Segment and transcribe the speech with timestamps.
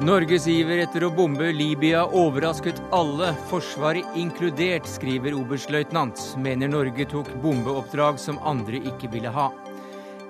[0.00, 6.22] Norges iver etter å bombe Libya overrasket alle, Forsvaret inkludert, skriver oberstløytnant.
[6.40, 9.50] Mener Norge tok bombeoppdrag som andre ikke ville ha.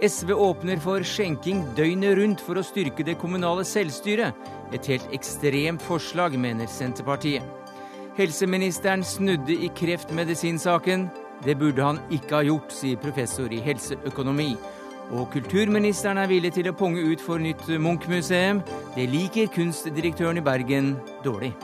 [0.03, 4.35] SV åpner for skjenking døgnet rundt for å styrke det kommunale selvstyret.
[4.75, 7.47] Et helt ekstremt forslag, mener Senterpartiet.
[8.19, 11.07] Helseministeren snudde i kreftmedisinsaken.
[11.45, 14.51] Det burde han ikke ha gjort, sier professor i helseøkonomi.
[15.11, 18.61] Og kulturministeren er villig til å punge ut for nytt Munch-museum.
[18.95, 21.55] Det liker kunstdirektøren i Bergen dårlig.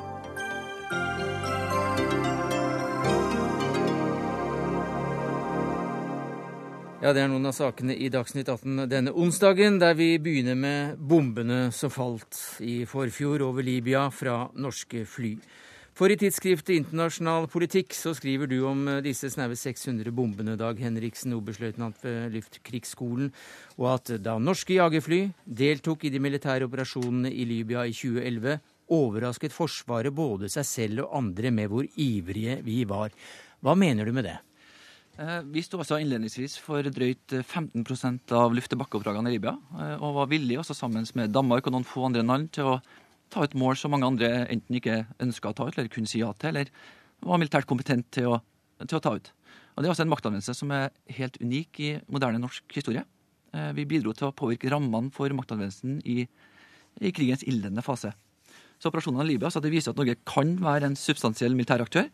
[7.04, 10.96] Ja, Det er noen av sakene i Dagsnytt 18 denne onsdagen, der vi begynner med
[10.98, 15.36] bombene som falt i forfjor over Libya fra norske fly.
[15.96, 20.76] For i tidsskriftet Internasjonal politikk så skriver du om eh, disse snaue 600 bombene, Dag
[20.84, 23.30] Henriksen, oberstløytnant ved Luftkrigsskolen,
[23.80, 28.58] og at da norske jagerfly deltok i de militære operasjonene i Libya i 2011,
[28.92, 33.16] overrasket Forsvaret både seg selv og andre med hvor ivrige vi var.
[33.64, 34.36] Hva mener du med det?
[35.16, 40.28] Eh, vi sto altså innledningsvis for drøyt 15 av luft-til-bakke-oppdragene i Libya, eh, og var
[40.28, 42.78] villige, også sammen med Danmark og noen få andre land, til å
[43.32, 46.22] ta et mål som mange andre enten ikke ønska å ta ut, eller kunne si
[46.22, 46.70] ja til, eller
[47.26, 48.40] var militært kompetent til å,
[48.84, 49.32] til å ta ut.
[49.76, 53.04] Og Det er også en maktanvendelse som er helt unik i moderne norsk historie.
[53.52, 56.22] Eh, vi bidro til å påvirke rammene for maktanvendelsen i,
[57.00, 58.14] i krigens ildende fase.
[58.80, 62.08] Så operasjonene i Libya så det viser at Norge kan være en substansiell militær aktør.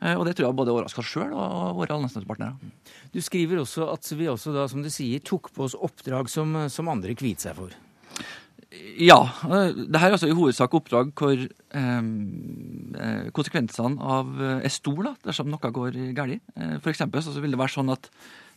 [0.00, 2.72] Eh, og det tror jeg både overrasker oss sjøl og våre alliansepartnere.
[3.12, 6.56] Du skriver også at vi også da, som du sier, tok på oss oppdrag som,
[6.72, 7.76] som andre kviet seg for.
[9.00, 9.18] Ja.
[9.48, 15.72] Dette er altså i hovedsak oppdrag hvor eh, konsekvensene av eh, er store dersom noe
[15.80, 16.42] går galt.
[16.56, 18.10] Eh, eksempel så vil det være sånn at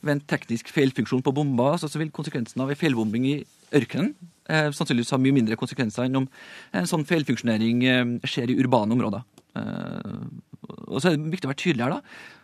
[0.03, 3.37] ved en teknisk feilfunksjon på bomba, så vil konsekvensen av en feilbombing i
[3.73, 4.11] ørkenen
[4.51, 6.27] eh, sannsynligvis ha mye mindre konsekvenser enn om
[6.75, 9.23] en sånn feilfunksjonering eh, skjer i urbane områder.
[9.59, 10.25] Eh,
[10.89, 11.95] og så er det viktig å være tydelig her.
[11.95, 12.01] da,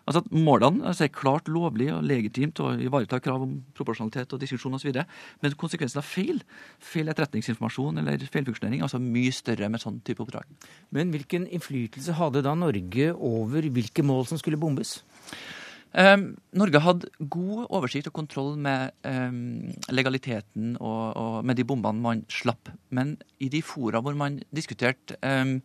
[0.10, 4.42] Altså at Målene altså er klart lovlig og legitimt og ivaretar krav om proporsjonalitet og
[4.42, 4.96] diskusjon osv.
[5.44, 6.42] Men konsekvensen av feil,
[6.82, 10.50] feil etterretningsinformasjon eller feilfunksjonering er altså mye større med sånn type oppdrag.
[10.96, 14.98] Men hvilken innflytelse hadde da Norge over hvilke mål som skulle bombes?
[15.90, 22.22] Um, Norge hadde god oversikt og kontroll med um, legaliteten og, med de bombene man
[22.30, 22.70] slapp.
[22.94, 25.56] Men i de fora hvor man diskuterte um,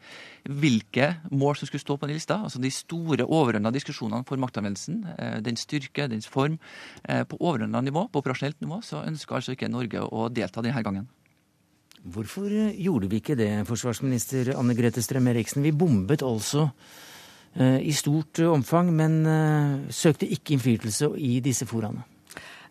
[0.48, 5.04] hvilke mål som skulle stå på den lista, altså de store overordna diskusjonene for maktanvendelsen,
[5.12, 6.56] uh, den styrke, dens form,
[7.04, 10.84] uh, på overordna nivå, på operasjonelt nivå, så ønska altså ikke Norge å delta denne
[10.86, 11.08] gangen.
[12.04, 15.64] Hvorfor gjorde vi ikke det, forsvarsminister Anne Grete Strøm-Eriksen?
[15.64, 17.12] Vi bombet altså Eh,
[17.60, 22.02] i stort omfang, men eh, søkte ikke innflytelse i disse foraene.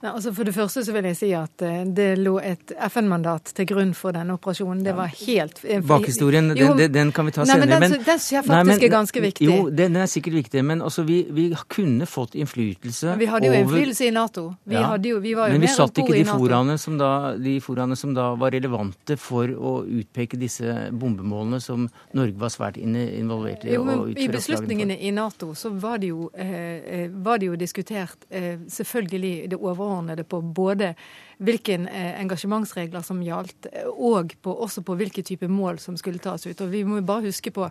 [0.03, 3.53] Nei, altså For det første så vil jeg si at eh, det lå et FN-mandat
[3.55, 4.81] til grunn for denne operasjonen.
[4.83, 7.77] Det var helt eh, Bakhistorien, den, den, kan vi ta nei, senere.
[7.79, 9.47] Men den, den synes jeg faktisk nei, men, er ganske viktig.
[9.47, 13.47] Jo, den er sikkert viktig, men altså, vi, vi kunne fått innflytelse over Vi hadde
[13.47, 14.43] jo innflytelse i Nato.
[14.67, 17.55] Vi, ja, jo, vi var jo men vi satt ikke de foraene, som da, de
[17.63, 23.63] foraene som da var relevante for å utpeke disse bombemålene som Norge var svært involvert
[23.63, 23.71] i.
[23.77, 26.51] Jo, men I beslutningene i Nato så var det jo, eh,
[26.99, 30.93] eh, var det jo diskutert eh, selvfølgelig det overordnede overordnede på både
[31.43, 36.21] hvilke eh, engasjementsregler som gjaldt, eh, og på, også på hvilke type mål som skulle
[36.23, 36.61] tas ut.
[36.61, 37.69] Og vi må bare huske på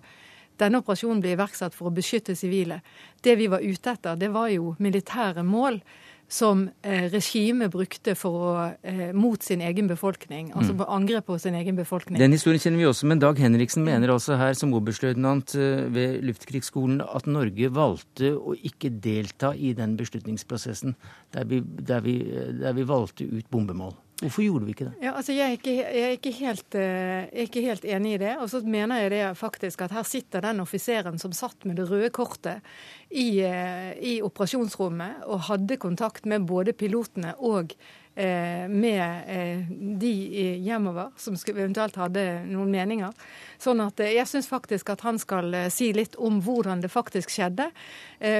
[0.60, 2.80] denne operasjonen ble iverksatt for å beskytte sivile.
[3.22, 5.80] Det vi var ute etter, det var jo militære mål
[6.32, 8.52] som eh, regimet brukte for å,
[8.88, 10.52] eh, mot sin egen befolkning.
[10.56, 10.84] Altså mm.
[10.88, 12.16] angrep på sin egen befolkning.
[12.20, 16.22] Den historien kjenner vi også, men Dag Henriksen mener altså her som oberstløytnant eh, ved
[16.24, 20.96] Luftkrigsskolen at Norge valgte å ikke delta i den beslutningsprosessen
[21.36, 22.16] der vi, der vi,
[22.62, 23.92] der vi valgte ut bombemål.
[24.20, 24.92] Hvorfor gjorde vi ikke det?
[25.02, 28.12] Ja, altså jeg, er ikke, jeg, er ikke helt, eh, jeg, er ikke, helt, enig
[28.14, 28.34] i det.
[28.38, 31.88] Og så mener jeg det faktisk at her sitter den offiseren som satt med det
[31.90, 32.62] røde kortet
[33.10, 37.74] i, eh, i operasjonsrommet og hadde kontakt med både pilotene og
[38.14, 40.12] eh, med de
[40.62, 43.10] hjemover som eventuelt hadde noen meninger.
[43.62, 47.68] Sånn at jeg syns faktisk at han skal si litt om hvordan det faktisk skjedde.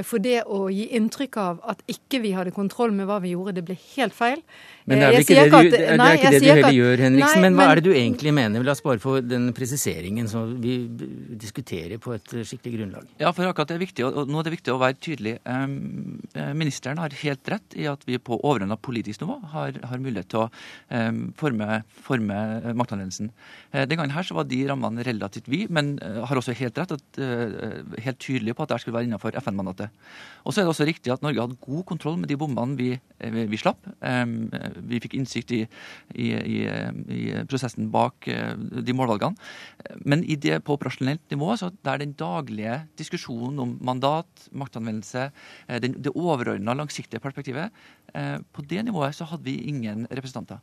[0.07, 3.57] For det å gi inntrykk av at ikke vi hadde kontroll med hva vi gjorde,
[3.59, 4.43] det ble helt feil.
[4.87, 7.39] Men det er vel ikke det, du, at, det, ikke det, du heller gjør, Henriksen.
[7.39, 8.67] Nei, men hva men, er det du egentlig mener?
[8.67, 10.77] La oss bare få den presiseringen som vi
[11.39, 13.11] diskuterer på et skikkelig grunnlag.
[13.23, 15.37] Ja, for akkurat det er viktig, og nå er det viktig å være tydelig.
[16.59, 20.45] Ministeren har helt rett i at vi på overordna politisk nivå har har, mulighet til
[20.45, 20.49] å
[21.39, 22.39] forme, forme
[22.79, 23.31] maktanvendelsen.
[23.73, 26.94] Den gangen her så var de rammene relativt vid, men uh, har også helt rett,
[26.97, 29.93] at, uh, helt tydelig på at det skulle være innenfor FN-mandatet.
[30.43, 32.91] Og så er det også riktig at Norge hadde god kontroll med de bombene vi,
[33.20, 33.85] vi, slapp.
[34.91, 35.61] Vi fikk innsikt i,
[36.19, 36.59] i, i,
[37.14, 39.38] i prosessen bak de målvalgene.
[40.03, 45.29] Men det på operasjonelt nivå, så der den daglige diskusjonen om mandat, maktanvendelse,
[45.85, 47.70] den, det overordna langsiktige perspektivet.
[48.15, 50.61] Eh, på det nivået så hadde vi ingen representanter.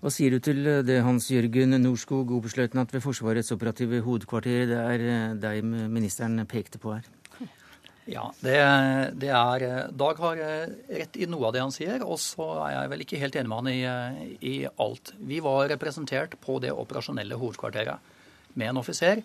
[0.00, 5.06] Hva sier du til det Hans Jørgen Norskog, oberstløytnant ved Forsvarets operative hovedkvarter, det er
[5.06, 7.08] eh, deg ministeren pekte på her?
[8.10, 8.56] Ja, det,
[9.22, 10.40] det, er Dag har
[10.88, 13.52] rett i noe av det han sier, og så er jeg vel ikke helt enig
[13.52, 15.12] med han i, i alt.
[15.20, 19.22] Vi var representert på det operasjonelle hovedkvarteret med en offiser.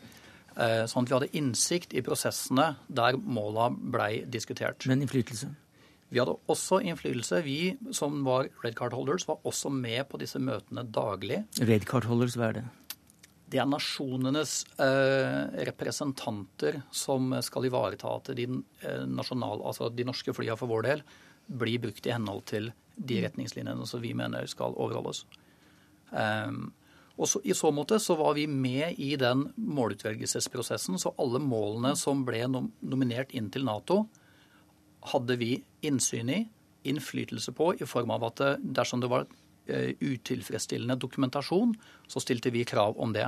[0.56, 4.86] Eh, sånn at vi hadde innsikt i prosessene der måla blei diskutert.
[4.88, 5.50] Men innflytelse?
[6.14, 7.42] Vi hadde også innflytelse.
[7.46, 7.60] Vi
[7.96, 11.42] som var red card holders, var også med på disse møtene daglig.
[11.66, 12.66] Red card holders, hva er det?
[13.52, 18.48] Det er nasjonenes eh, representanter som skal ivareta at de,
[18.82, 21.04] eh, nasjonal, altså de norske flyene for vår del
[21.46, 25.26] blir brukt i henhold til de retningslinjene som vi mener skal overholdes.
[26.10, 26.74] Um,
[27.16, 30.98] og så, I så måte så var vi med i den målutvelgelsesprosessen.
[31.00, 34.06] Så alle målene som ble nominert inn til Nato,
[35.12, 35.52] hadde vi
[35.86, 36.44] innsyn i,
[36.86, 41.74] innflytelse på, i form av at eh, dersom det var uh, utilfredsstillende dokumentasjon,
[42.08, 43.26] så stilte vi krav om det.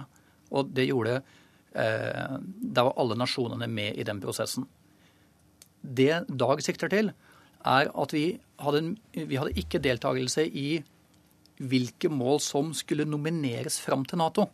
[0.53, 4.67] Og det gjorde uh, Der var alle nasjonene med i den prosessen.
[5.81, 7.09] Det Dag sikter til,
[7.65, 8.83] er at vi hadde,
[9.13, 10.69] vi hadde ikke deltakelse i
[11.57, 14.45] hvilke mål som skulle nomineres fram til Nato.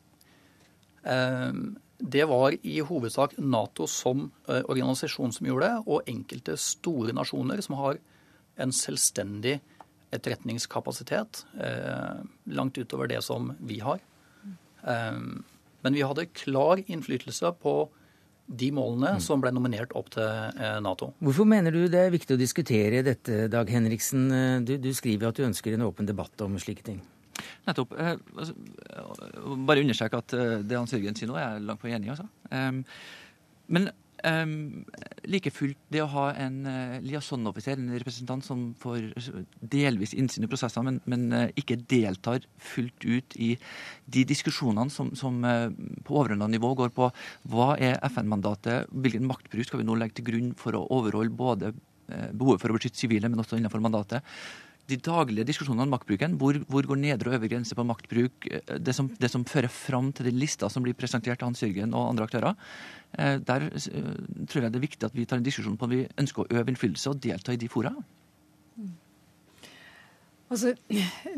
[1.03, 7.15] Ehm, det var i hovedsak Nato som eh, organisasjon som gjorde det, og enkelte store
[7.15, 7.99] nasjoner som har
[8.59, 9.59] en selvstendig
[10.13, 12.19] etterretningskapasitet eh,
[12.53, 14.03] langt utover det som vi har.
[14.83, 15.43] Ehm,
[15.83, 17.75] men vi hadde klar innflytelse på
[18.45, 19.23] de målene mm.
[19.23, 21.13] som ble nominert opp til eh, Nato.
[21.23, 24.27] Hvorfor mener du det er viktig å diskutere dette, Dag Henriksen?
[24.67, 26.99] Du, du skriver at du ønsker en åpen debatt om slike ting.
[27.67, 27.95] Nettopp.
[27.97, 28.55] Eh, altså,
[29.67, 32.15] bare understreke at eh, det Hans Jørgen sier nå, er langt på enig i.
[32.15, 32.29] Altså.
[33.73, 33.91] men
[34.23, 34.85] Um,
[35.27, 39.09] like fullt, det å ha en uh, liaison-offiser, en representant som får
[39.73, 43.49] delvis innsyn i prosessene, men, men uh, ikke deltar fullt ut i
[44.15, 45.67] de diskusjonene som, som uh,
[46.07, 47.09] på overordna nivå går på
[47.51, 51.73] hva er FN-mandatet, hvilken maktbruk skal vi nå legge til grunn for å overholde både
[52.13, 54.23] behovet for å beskytte sivile, men også innenfor mandatet
[54.91, 58.79] de daglige diskusjonene om maktbruken, hvor, hvor går nedre og øvre grense på maktbruk, eh,
[58.83, 61.95] det som, det som, fører fram til den lista som blir presentert av Hans Jørgen
[61.95, 62.59] og andre aktører,
[63.17, 64.09] eh, der eh,
[64.49, 66.59] tror jeg det er viktig at vi tar en diskusjon på om vi ønsker å
[66.59, 67.93] øve innflytelse og delta i de fora.
[70.51, 70.75] Altså,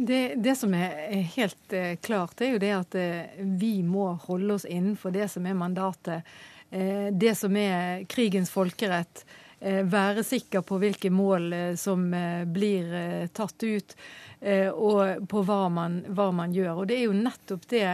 [0.09, 2.97] det, det, som er helt klart, er jo det at
[3.61, 6.25] vi må holde oss innenfor det som er mandatet.
[7.15, 9.23] det som er krigens folkerett
[9.59, 13.97] være sikker på hvilke mål eh, som eh, blir tatt ut,
[14.45, 16.81] og på hva man, hva man, gjør.
[16.83, 17.87] Og Det er jo nettopp det,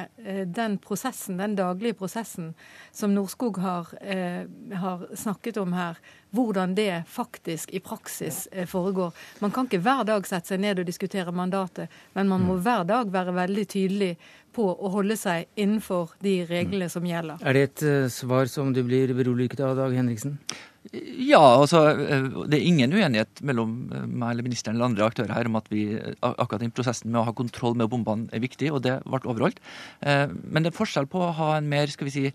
[0.52, 2.50] den prosessen, den daglige prosessen
[2.92, 3.94] som Norskog har,
[4.82, 6.02] har snakket om her,
[6.36, 9.14] hvordan det faktisk i praksis foregår.
[9.40, 12.66] Man kan ikke hver dag sette seg ned og diskutere mandatet, men man må mm.
[12.66, 14.12] hver dag være veldig tydelig
[14.52, 17.40] på å holde seg innenfor de reglene som gjelder.
[17.48, 20.42] Er det et svar som du blir beroliget av, Dag Henriksen?
[20.90, 25.36] Ja, altså eh, det er ingen uenighet mellom eh, meg eller ministeren eller andre aktører
[25.38, 25.84] her om at vi,
[26.26, 29.62] akkurat den prosessen med å ha kontroll med bombene er viktig, og det ble overholdt.
[30.02, 32.34] Eh, men det er forskjell på å ha en mer skal vi si,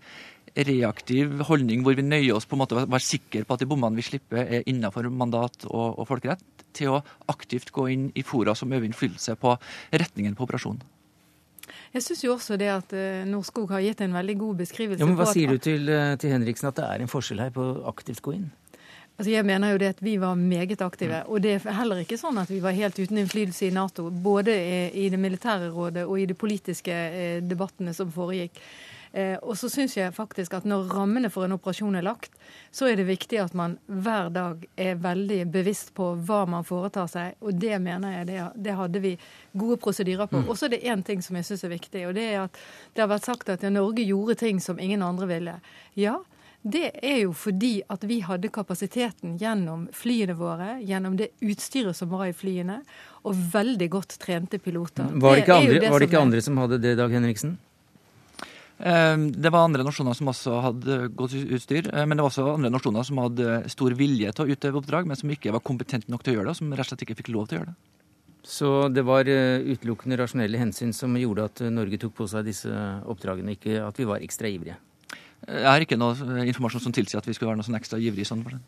[0.57, 3.67] reaktiv holdning hvor vi nøyer oss på en måte å være sikre på at de
[3.69, 6.41] bombene vi slipper er innenfor mandat og, og folkerett,
[6.73, 9.53] til å aktivt gå inn i fora som øver innflytelse på
[9.91, 10.81] retningen på operasjonen.
[11.95, 15.01] Jeg syns jo også det at uh, Norskog har gitt en veldig god beskrivelse.
[15.03, 17.53] Ja, men Hva sier du til, uh, til, Henriksen, at det er en forskjell her
[17.55, 18.47] på aktivt gå inn?
[19.17, 21.23] Altså jeg mener jo det at Vi var meget aktive.
[21.23, 21.31] Mm.
[21.33, 24.11] Og det er heller ikke sånn at vi var helt uten innflytelse i Nato.
[24.11, 24.53] Både
[24.93, 28.61] i det militære rådet og i de politiske eh, debattene som foregikk.
[29.11, 32.33] Eh, og så syns jeg faktisk at når rammene for en operasjon er lagt,
[32.71, 37.09] så er det viktig at man hver dag er veldig bevisst på hva man foretar
[37.11, 37.35] seg.
[37.41, 39.15] Og det mener jeg det, det hadde vi
[39.57, 40.43] gode prosedyrer på.
[40.43, 40.49] Mm.
[40.49, 42.63] Og så er det én ting som jeg syns er viktig, og det er at
[42.93, 45.59] det har vært sagt at Norge gjorde ting som ingen andre ville.
[45.97, 46.19] Ja,
[46.61, 52.09] det er jo fordi at vi hadde kapasiteten gjennom flyene våre, gjennom det utstyret som
[52.11, 52.81] var i flyene,
[53.23, 55.07] og veldig godt trente piloter.
[55.13, 57.55] Var det ikke, andre, det var det ikke andre som hadde det, Dag Henriksen?
[58.79, 62.45] Ehm, det var andre nasjoner som også hadde godt utstyr, eh, men det var også
[62.53, 66.11] andre nasjoner som hadde stor vilje til å utøve oppdrag, men som ikke var kompetente
[66.13, 67.61] nok til å gjøre det, og som rett og slett ikke fikk lov til å
[67.61, 67.79] gjøre det.
[68.47, 72.71] Så det var utelukkende rasjonelle hensyn som gjorde at Norge tok på seg disse
[73.09, 74.77] oppdragene, ikke at vi var ekstra ivrige?
[75.45, 76.15] Jeg har ikke noe
[76.49, 78.61] informasjon som tilsier at vi skulle være noe sånn ekstra ivrig sånn for det.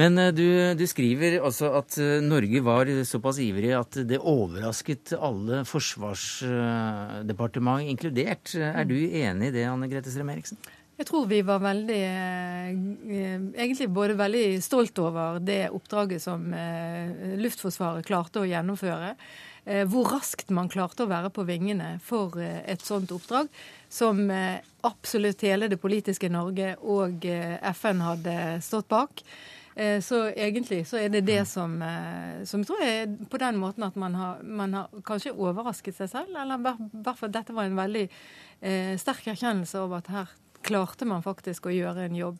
[0.00, 1.90] Men du, du, skriver altså at
[2.24, 8.54] Norge var såpass ivrig at det overrasket alle forsvarsdepartement inkludert.
[8.56, 10.58] Er du enig i det, Anne Grete Strøm Eriksen?
[10.96, 12.04] Jeg tror vi var veldig
[13.52, 16.40] Egentlig både veldig stolt over det oppdraget som
[17.36, 19.12] Luftforsvaret klarte å gjennomføre.
[19.66, 23.48] Hvor raskt man klarte å være på vingene for et sånt oppdrag
[23.88, 29.22] som eh, absolutt hele det politiske Norge og eh, FN hadde stått bak.
[29.74, 31.76] Eh, så egentlig så er det det som,
[32.48, 36.12] som, tror jeg er på den måten at man har, man har kanskje overrasket seg
[36.12, 36.34] selv.
[36.34, 38.08] Eller i hvert fall dette var en veldig
[38.96, 40.30] sterk erkjennelse over at her
[40.64, 42.38] klarte man faktisk å gjøre en jobb.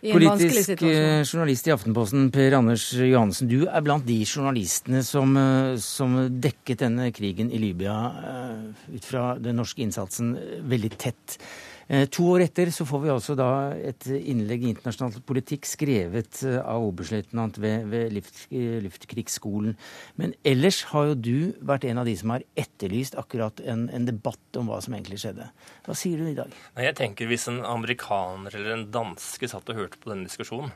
[0.00, 3.48] Politisk eh, journalist i Aftenposten, Per Anders Johansen.
[3.50, 7.96] Du er blant de journalistene som, eh, som dekket denne krigen i Libya
[8.30, 10.34] eh, ut fra den norske innsatsen
[10.68, 11.38] veldig tett.
[11.86, 16.40] Eh, to år etter så får vi altså da et innlegg i internasjonal politikk skrevet
[16.42, 19.76] eh, av oberstløytnant ved, ved eh, Luftkrigsskolen.
[20.18, 24.08] Men ellers har jo du vært en av de som har etterlyst akkurat en, en
[24.08, 25.46] debatt om hva som egentlig skjedde.
[25.86, 26.54] Hva sier du i dag?
[26.82, 30.72] Jeg tenker Hvis en amerikaner eller en danske satt og hørte på denne diskusjonen,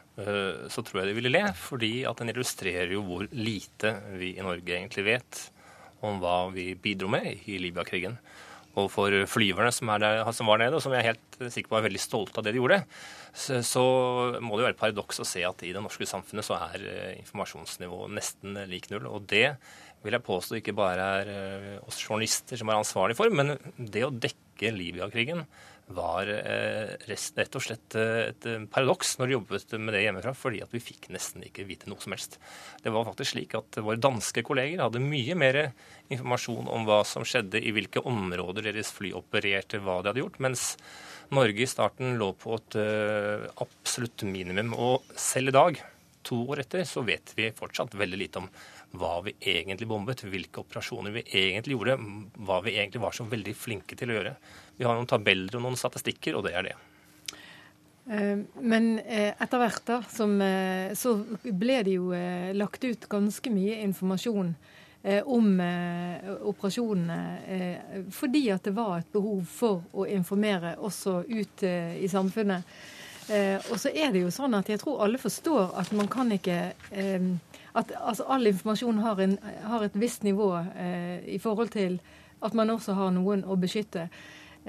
[0.71, 1.43] så tror jeg de ville le.
[1.59, 5.43] Fordi at den illustrerer jo hvor lite vi i Norge egentlig vet
[6.07, 8.19] om hva vi bidro med i Libya-krigen
[8.79, 11.79] og for flyverne som, der, som, var nede, og som jeg er helt sikker på
[11.81, 12.79] er veldig stolte av det de gjorde,
[13.33, 13.85] så, så,
[14.39, 17.09] må det jo være paradoks å se at i det norske samfunnet så er uh,
[17.19, 19.09] informasjonsnivået nesten lik null.
[19.11, 19.57] Og det
[20.05, 24.07] vil jeg påstå ikke bare er uh, oss journalister som er ansvarlig for, men det
[24.07, 25.45] å dekke Libya-krigen
[25.95, 30.63] var eh, rett og slett eh, et paradoks når de jobbet med det hjemmefra, fordi
[30.65, 32.39] at vi fikk nesten ikke vite noe som helst.
[32.83, 35.61] Det var faktisk slik at våre danske kolleger hadde mye mer
[36.11, 40.43] informasjon om hva som skjedde, i hvilke områder deres fly opererte, hva de hadde gjort,
[40.43, 40.75] mens
[41.31, 42.75] Norge i starten lå på et
[43.63, 44.73] absolutt minimum.
[44.75, 45.79] Og selv i dag,
[46.27, 48.49] to år etter, så vet vi fortsatt veldig lite om
[48.99, 51.97] hva vi egentlig bombet, hvilke operasjoner vi egentlig gjorde,
[52.43, 54.35] hva vi egentlig var så veldig flinke til å gjøre.
[54.81, 56.79] Vi har noen tabeller og noen statistikker, og det er det.
[58.09, 62.15] Eh, men eh, etter hvert da, som, eh, så ble det jo
[62.57, 64.55] lagt ut ganske mye informasjon
[65.33, 65.47] om
[66.45, 67.15] operasjonene,
[68.13, 72.75] fordi at det var et behov for å informere også ut i samfunnet.
[73.71, 76.59] Og så er det jo sånn at jeg tror alle forstår at man kan ikke
[77.73, 80.51] At altså, all informasjon har, en, har et visst nivå
[81.25, 81.97] i forhold til
[82.45, 84.11] at man også har noen å beskytte.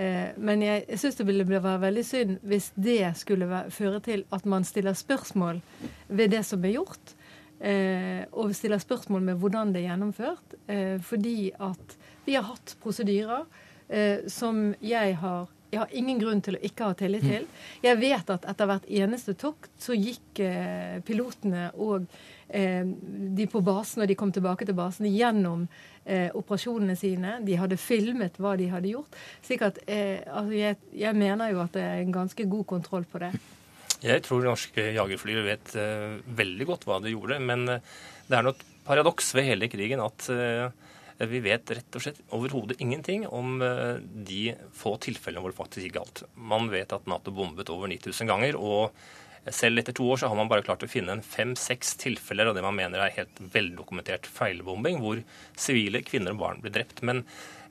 [0.02, 4.02] Eh, men jeg, jeg syns det ville være veldig synd hvis det skulle være, føre
[4.06, 5.62] til at man stiller spørsmål
[6.10, 7.16] ved det som er gjort,
[7.60, 10.56] eh, og stiller spørsmål med hvordan det er gjennomført.
[10.72, 13.50] Eh, fordi at vi har hatt prosedyrer
[14.32, 17.48] som jeg har jeg har ingen grunn til å ikke ha tillit til.
[17.84, 20.40] Jeg vet at etter hvert eneste tokt så gikk
[21.08, 22.08] pilotene og
[22.52, 25.66] de på basen, og de kom tilbake til basen, gjennom
[26.06, 27.38] eh, operasjonene sine.
[27.46, 29.18] De hadde filmet hva de hadde gjort.
[29.46, 33.08] slik at eh, altså jeg, jeg, mener jo at det er en ganske god kontroll
[33.10, 33.32] på det.
[34.02, 37.38] Jeg tror norske jagerfly vet eh, veldig godt hva de gjorde.
[37.40, 40.72] Men uh, det er noe paradoks ved hele krigen at uh,
[41.30, 43.60] vi vet rett og slett overhodet ingenting om
[44.26, 46.24] de få tilfellene hvor det faktisk gikk galt.
[46.34, 48.58] Man vet at Nato bombet over 9000 ganger.
[48.58, 48.90] og
[49.50, 52.62] selv etter to år så har man bare klart å finne fem-seks tilfeller av det
[52.66, 55.24] man mener er helt veldokumentert feilbombing, hvor
[55.58, 57.02] sivile kvinner og barn blir drept.
[57.08, 57.24] Men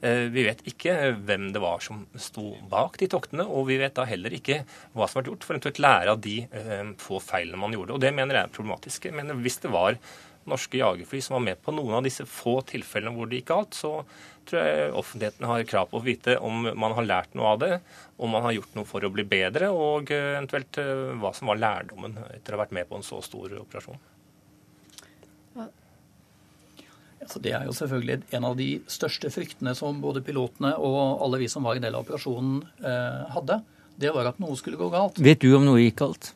[0.02, 3.94] eh, vi vet ikke hvem det var som sto bak de toktene, og vi vet
[3.94, 4.64] da heller ikke
[4.96, 7.94] hva som har vært gjort for eventuelt lære av de eh, få feilene man gjorde.
[7.94, 9.06] Og det mener jeg er problematisk.
[9.14, 10.00] Men hvis det var
[10.48, 13.76] norske jagerfly som var med på noen av disse få tilfellene hvor det gikk galt,
[13.76, 13.92] så
[14.48, 17.74] tror jeg offentligheten har krav på å vite om man har lært noe av det,
[18.16, 21.60] om man har gjort noe for å bli bedre, og eventuelt eh, hva som var
[21.60, 24.00] lærdommen etter å ha vært med på en så stor operasjon.
[27.28, 31.42] Så det er jo selvfølgelig en av de største fryktene som både pilotene og alle
[31.42, 33.60] vi som var en del av operasjonen, eh, hadde.
[34.00, 35.20] Det var at noe skulle gå galt.
[35.20, 36.32] Vet du om noe gikk galt?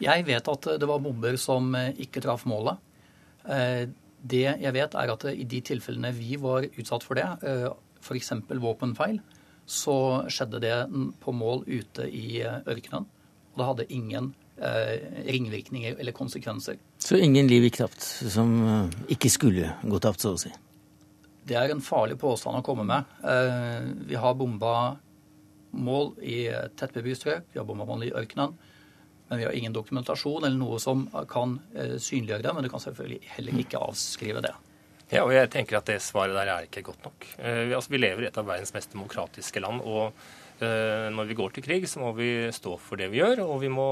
[0.00, 2.80] Jeg vet at det var bomber som eh, ikke traff målet.
[4.20, 7.68] Det jeg vet, er at i de tilfellene vi var utsatt for det, eh,
[8.04, 8.32] f.eks.
[8.60, 9.20] våpenfeil,
[9.64, 9.96] så
[10.28, 10.76] skjedde det
[11.22, 13.06] på mål ute i eh, ørkenen.
[13.50, 14.96] Og det hadde ingen eh,
[15.30, 16.76] ringvirkninger eller konsekvenser.
[17.00, 20.52] Så ingen liv gikk tapt som ikke skulle gå tapt, så å si?
[21.48, 23.08] Det er en farlig påstand å komme med.
[24.06, 24.74] Vi har bomba
[25.72, 26.44] mål i
[26.76, 28.52] tettbebygde strøk, vi har bomba mål i ørkenen.
[29.30, 32.54] Men vi har ingen dokumentasjon eller noe som kan eh, synliggjøre det.
[32.56, 34.52] Men du kan selvfølgelig heller ikke avskrive det.
[35.10, 37.28] Ja, og jeg tenker at det svaret der er ikke godt nok.
[37.38, 39.84] Eh, vi, altså, vi lever i et av verdens mest demokratiske land.
[39.86, 40.10] og
[40.58, 43.62] eh, når vi går til krig, så må vi stå for det vi gjør, og
[43.62, 43.86] vi må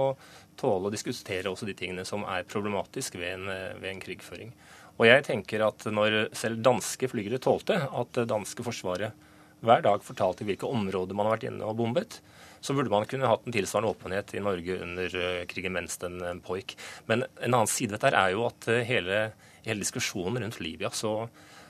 [0.59, 3.47] tåle å diskutere også de tingene som er problematisk ved en,
[3.78, 4.50] ved en krigføring.
[4.99, 9.14] Og jeg tenker at når selv danske flygere tålte at det danske forsvaret
[9.62, 12.18] hver dag fortalte hvilke områder man har vært inne og bombet,
[12.60, 16.20] så burde man kunne hatt en tilsvarende åpenhet i Norge under eh, krigen mens den
[16.22, 16.76] eh, pågikk.
[17.10, 19.28] Men en annen side ved dette er jo at hele,
[19.66, 21.28] hele diskusjonen rundt Libya så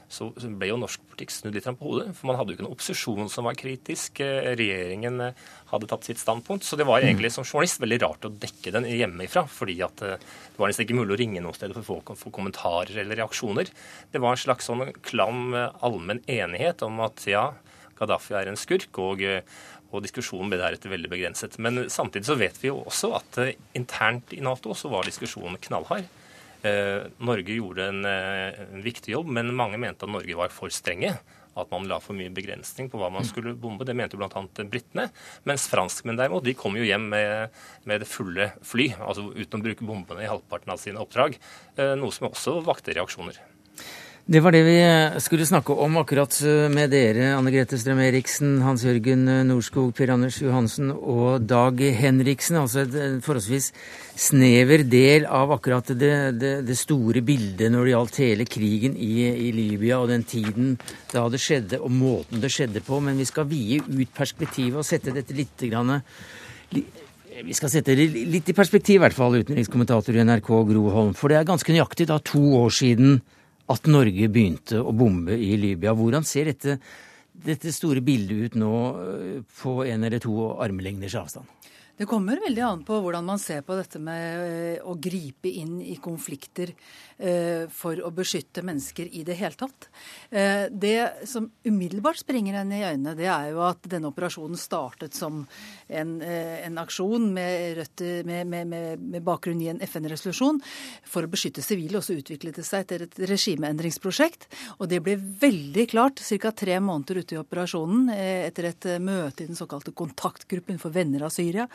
[0.08, 2.14] så ble jo norsk politikk snudd litt på hodet.
[2.16, 4.22] For man hadde jo ikke noen opposisjon som var kritisk.
[4.24, 6.64] Eh, regjeringen eh, hadde tatt sitt standpunkt.
[6.64, 9.44] Så det var egentlig som journalist veldig rart å dekke den hjemmefra.
[9.52, 12.32] Fordi at eh, det var nesten ikke mulig å ringe noe sted for å få
[12.32, 13.68] kommentarer eller reaksjoner.
[14.12, 17.50] Det var en slags sånn klam allmenn enighet om at ja,
[17.98, 19.02] Gaddafi er en skurk.
[19.04, 19.20] og
[19.88, 21.56] og diskusjonen ble deretter veldig begrenset.
[21.62, 23.38] Men samtidig så vet vi jo også at
[23.78, 26.08] internt i Nato så var diskusjonen knallhard.
[26.66, 30.68] Eh, Norge gjorde en, eh, en, viktig jobb, men mange mente at Norge var for
[30.74, 31.16] strenge.
[31.58, 33.86] At man la for mye begrensning på hva man skulle bombe.
[33.86, 34.42] Det mente jo bl.a.
[34.70, 35.08] britene.
[35.48, 39.64] Mens franskmenn derimot, de kom jo hjem med, med, det fulle fly, altså uten å
[39.64, 41.38] bruke bombene i halvparten av sine oppdrag.
[41.74, 43.40] Eh, noe som også vakte reaksjoner.
[44.28, 48.02] Det var det vi eh, skulle snakke om akkurat eh, med dere, Anne Grete Strøm
[48.04, 52.58] Eriksen, Hans Jørgen eh, Norskog, Per Anders Johansen og Dag Henriksen.
[52.60, 53.70] Altså en forholdsvis
[54.20, 56.10] snever del av akkurat det,
[56.42, 60.76] det, det store bildet når det gjaldt hele krigen i, i, Libya og den tiden
[61.14, 63.00] da det skjedde, og måten det skjedde på.
[63.00, 66.02] Men vi skal vie ut perspektivet og sette dette litt grann,
[66.68, 71.16] vi skal sette det litt i perspektiv, i hvert fall, utenrikskommentator i NRK Gro Holm.
[71.16, 73.22] For det er ganske nøyaktig da to år siden
[73.68, 75.92] at Norge begynte å bombe i Libya.
[75.96, 76.78] Hvordan ser dette,
[77.32, 78.72] dette store bildet ut nå
[79.04, 81.54] eh, på en eller to armlengders avstand?
[81.98, 85.80] Det kommer veldig an på hvordan man ser på dette med eh, å gripe inn
[85.82, 86.70] i konflikter
[87.74, 89.88] for å beskytte mennesker i det hele tatt.
[90.30, 95.16] Eh, det som umiddelbart springer henne i øynene, det er jo at denne operasjonen startet
[95.16, 95.40] som
[95.88, 100.60] en, en aksjon med, rødt, med, med, med, bakgrunn i en FN-resolusjon
[101.08, 104.48] for å beskytte sivile, og så utviklet det seg til et regimeendringsprosjekt.
[104.78, 106.52] Og det ble veldig klart ca.
[106.52, 111.34] tre måneder ute i operasjonen etter et møte i den såkalte kontaktgruppen for venner av
[111.34, 111.66] Syria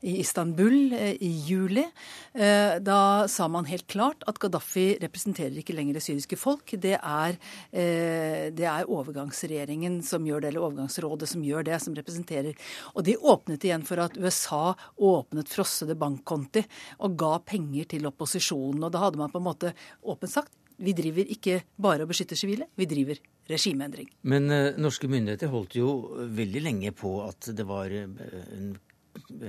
[0.00, 1.84] i Istanbul eh, i juli.
[2.32, 6.74] Eh, da sa man helt klart at Gaddafi representerer ikke lenger det syriske folk.
[6.80, 7.38] Det er,
[7.72, 12.54] eh, det er overgangsregjeringen som gjør det, eller overgangsrådet som gjør det, som representerer.
[12.94, 16.64] Og de åpnet igjen for at USA åpnet frossede bankkonti
[17.00, 18.84] og ga penger til opposisjonen.
[18.84, 22.38] Og da hadde man på en måte åpent sagt vi driver ikke bare og beskytter
[22.38, 23.18] sivile, vi driver
[23.50, 24.12] regimeendring.
[24.30, 25.88] Men uh, norske myndigheter holdt jo
[26.30, 28.76] veldig lenge på at det var en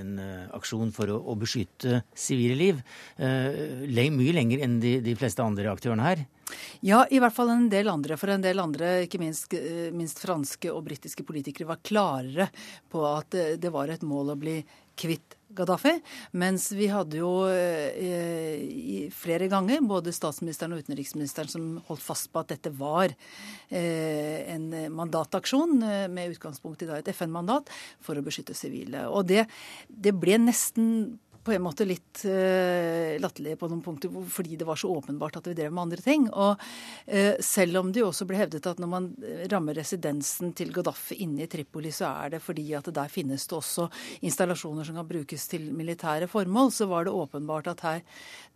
[0.00, 2.82] en uh, aksjon for å, å beskytte sivile liv.
[3.20, 6.24] Uh, mye lenger enn de, de, fleste andre aktørene her.
[6.82, 8.18] Ja, i hvert fall en del andre.
[8.20, 12.48] For en del andre, ikke minst, eh, minst franske og britiske politikere, var klarere
[12.90, 14.56] på at det var et mål å bli
[14.98, 15.92] kvitt Gaddafi.
[16.38, 22.42] Mens vi hadde jo eh, flere ganger både statsministeren og utenriksministeren som holdt fast på
[22.42, 27.72] at dette var eh, en mandataksjon eh, med utgangspunkt i da, et FN-mandat
[28.04, 29.08] for å beskytte sivile.
[29.10, 29.46] Og det,
[29.88, 34.78] det ble nesten på en måte litt uh, latterlig på noen punkter fordi det var
[34.80, 36.26] så åpenbart at vi drev med andre ting.
[36.28, 40.52] Og uh, selv om det jo også ble hevdet at når man eh, rammer residensen
[40.56, 43.88] til Gaddafi inne i Tripoli, så er det fordi at der finnes det også
[44.26, 48.04] installasjoner som kan brukes til militære formål, så var det åpenbart at her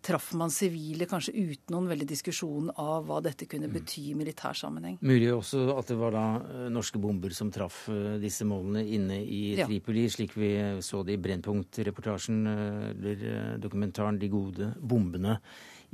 [0.04, 3.76] traff man sivile kanskje uten noen veldig diskusjon av hva dette kunne mm.
[3.78, 4.98] bety i militær sammenheng.
[5.00, 6.26] Mulig også at det var da
[6.72, 7.86] norske bomber som traff
[8.20, 10.14] disse målene inne i Tripoli, ja.
[10.18, 10.52] slik vi
[10.84, 12.42] så det i Brennpunkt-reportasjen
[12.90, 15.38] eller eh, dokumentaren 'De gode bombene'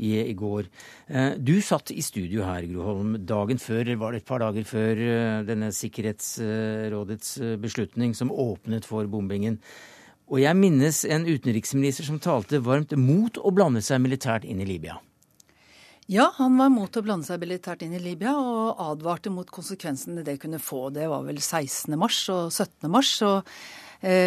[0.01, 0.69] i, i, går.
[1.09, 4.97] Eh, du satt i studio her, Groholm, dagen før, var det et par dager før
[4.97, 9.61] eh, denne Sikkerhetsrådets beslutning som åpnet for bombingen.
[10.31, 14.69] Og jeg minnes en utenriksminister som talte varmt mot å blande seg militært inn i
[14.69, 15.01] Libya.
[16.11, 20.25] Ja, han var mot å blande seg militært inn i Libya og advarte mot konsekvensene
[20.27, 20.89] det kunne få.
[20.91, 21.95] Det var vel 16.
[21.99, 22.89] mars og 17.
[22.91, 23.13] mars.
[23.23, 23.47] og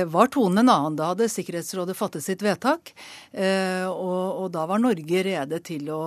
[0.05, 0.95] var tonen en annen.
[0.99, 2.93] Da hadde Sikkerhetsrådet fattet sitt vedtak,
[3.31, 6.03] eh, og, og da var Norge rede til å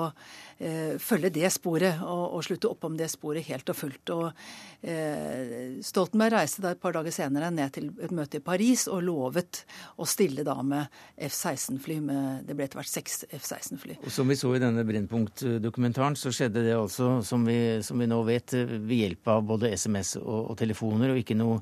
[0.59, 4.13] eh, følge det sporet og, og, slutte opp om det sporet helt og fullt.
[4.15, 8.87] Og eh, Stoltenberg reiste da et par dager senere ned til et møte i Paris
[8.93, 9.65] og lovet
[9.99, 10.87] å stille da med
[11.29, 11.99] F-16-fly.
[12.47, 13.99] Det ble etter hvert seks F-16-fly.
[14.05, 18.09] Og Som vi så i denne Brennpunkt-dokumentaren, så skjedde det altså, som vi, som vi,
[18.11, 21.61] nå vet, ved hjelp av både SMS og, og telefoner, og ikke noe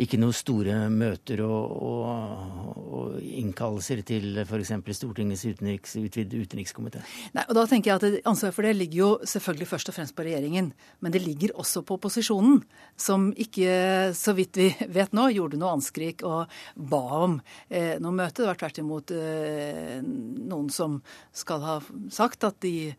[0.00, 4.72] ikke noen store møter og, og, og innkallelser til f.eks.
[4.96, 7.02] Stortingets utenriks, utenrikskomité?
[7.36, 10.16] Nei, og da tenker jeg at Ansvaret for det ligger jo selvfølgelig først og fremst
[10.16, 10.72] på regjeringen.
[11.04, 12.62] Men det ligger også på opposisjonen,
[12.96, 18.16] som ikke, så vidt vi vet nå, gjorde noe anskrik og ba om eh, noe
[18.16, 18.42] møte.
[18.42, 21.00] Det var tvert imot eh, noen som
[21.36, 21.78] skal ha
[22.12, 22.92] sagt at de,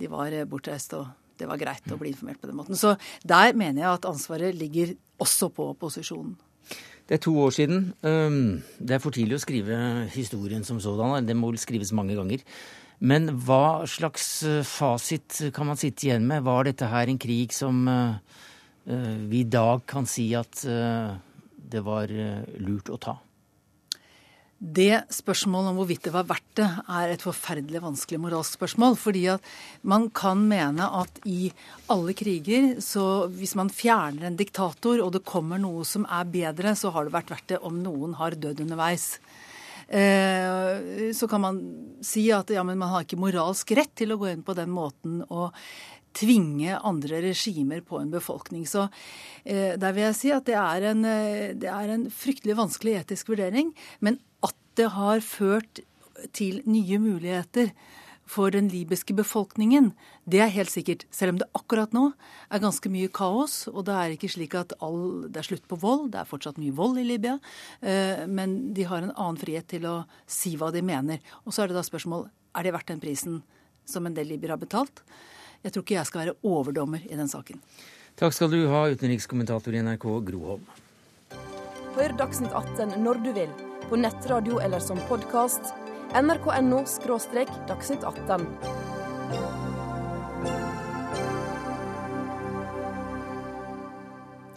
[0.00, 1.08] de var bortreist og
[1.40, 2.76] det var greit å bli informert på den måten.
[2.76, 6.36] Så der mener jeg at ansvaret ligger også på opposisjonen.
[7.08, 7.88] Det er to år siden.
[8.00, 9.78] Det er for tidlig å skrive
[10.12, 11.26] historien som sådan.
[11.26, 12.44] Det må vel skrives mange ganger.
[13.00, 16.44] Men hva slags eh, fasit kan man sitte igjen med?
[16.44, 18.18] Var dette her en krig som eh,
[18.92, 20.60] eh, vi i dag kan si at
[21.70, 22.12] det var
[22.60, 23.16] lurt å ta?
[24.60, 28.98] Det spørsmålet om hvorvidt det var verdt det, er et forferdelig vanskelig moralsk spørsmål.
[29.00, 29.46] Fordi at
[29.88, 31.48] man kan mene at i
[31.88, 36.74] alle kriger, så hvis man fjerner en diktator, og det kommer noe som er bedre,
[36.76, 39.14] så har det vært verdt det om noen har dødd underveis.
[39.88, 41.56] Eh, så kan man
[42.04, 44.70] si at ja, men man har ikke moralsk rett til å gå inn på den
[44.70, 45.56] måten og
[46.16, 48.66] tvinge andre regimer på en befolkning.
[48.68, 48.88] Så
[49.44, 52.98] eh, der vil jeg si at det er, en, eh, det er en fryktelig vanskelig
[53.02, 53.72] etisk vurdering.
[54.00, 55.82] Men at det har ført
[56.36, 57.72] til nye muligheter
[58.30, 59.90] for den libyske befolkningen,
[60.30, 61.02] det er helt sikkert.
[61.10, 62.12] Selv om det akkurat nå
[62.52, 63.64] er ganske mye kaos.
[63.72, 66.12] Og det er ikke slik at all, det er slutt på vold.
[66.12, 67.38] Det er fortsatt mye vold i Libya.
[67.82, 69.96] Eh, men de har en annen frihet til å
[70.30, 71.18] si hva de mener.
[71.42, 73.42] Og så er det da spørsmål er det verdt den prisen
[73.88, 75.02] som en del libyere har betalt.
[75.64, 77.60] Jeg tror ikke jeg skal være overdommer i den saken.
[78.20, 80.58] Takk skal du ha, utenrikskommentator i NRK Gro
[81.96, 83.50] Hør Dagsnytt 18 når du vil,
[83.88, 85.74] på nettradio eller som podkast.
[86.14, 86.84] nrk.no–
[87.70, 88.89] dagsnytt 18.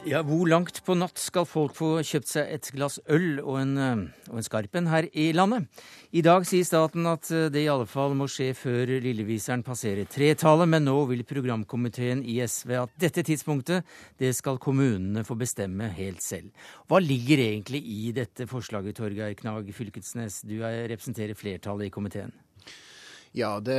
[0.04, 3.78] Ja, Hvor langt på natt skal folk få kjøpt seg et glass øl og en,
[3.80, 4.02] eh,
[4.34, 5.70] og en skarpen her i landet?
[6.12, 10.04] I dag sier staten at eh, det i alle fall må skje før lilleviseren passerer
[10.04, 13.88] tretallet, men nå vil programkomiteen i SV at dette tidspunktet
[14.20, 16.52] det skal kommunene få bestemme helt selv.
[16.92, 22.36] Hva ligger egentlig i dette forslaget, Torgeir Knag Fylkesnes, du representerer flertallet i komiteen?
[23.34, 23.76] Ja, det,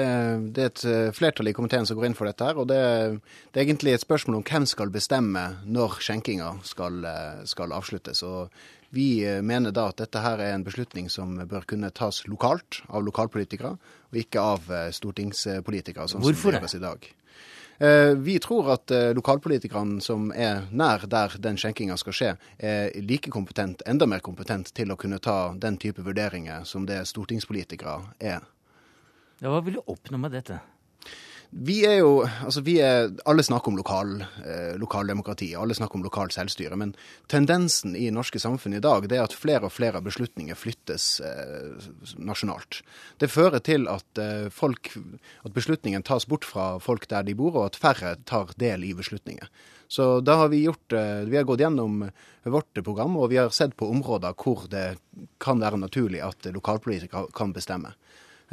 [0.55, 2.43] det, er et eh, flertall i komiteen som går inn for dette.
[2.43, 2.79] her, og det,
[3.53, 8.25] det, er egentlig et spørsmål om hvem skal bestemme når skjenkinga skal, eh, skal, avsluttes.
[8.27, 8.51] og
[8.95, 12.81] Vi eh, mener da at dette her er en beslutning som bør kunne tas lokalt,
[12.91, 13.77] av lokalpolitikere,
[14.11, 17.13] og ikke av stortingspolitikere, sånn Hvorfor som det gjøres i dag.
[18.23, 22.29] Vi tror at lokalpolitikerne som er nær der den skjenkinga skal skje,
[22.63, 27.01] er like kompetent, enda mer kompetent til å kunne ta den type vurderinger som det
[27.11, 28.47] stortingspolitikere er.
[29.43, 30.61] Ja, hva vil du oppnå med dette?
[31.55, 36.03] Vi er jo Altså, vi er Alle snakker om lokal, eh, lokaldemokrati, alle snakker om
[36.03, 36.77] lokalt selvstyre.
[36.77, 36.95] Men
[37.31, 41.87] tendensen i norske samfunn i dag det er at flere og flere beslutninger flyttes eh,
[42.19, 42.83] nasjonalt.
[43.19, 44.97] Det fører til at, eh, folk,
[45.45, 48.95] at beslutningen tas bort fra folk der de bor, og at færre tar del i
[48.95, 49.49] beslutninger.
[49.89, 52.11] Så da har vi gjort eh, Vi har gått gjennom
[52.43, 54.99] vårt program, og vi har sett på områder hvor det
[55.39, 57.95] kan være naturlig at lokalpolitikere kan bestemme.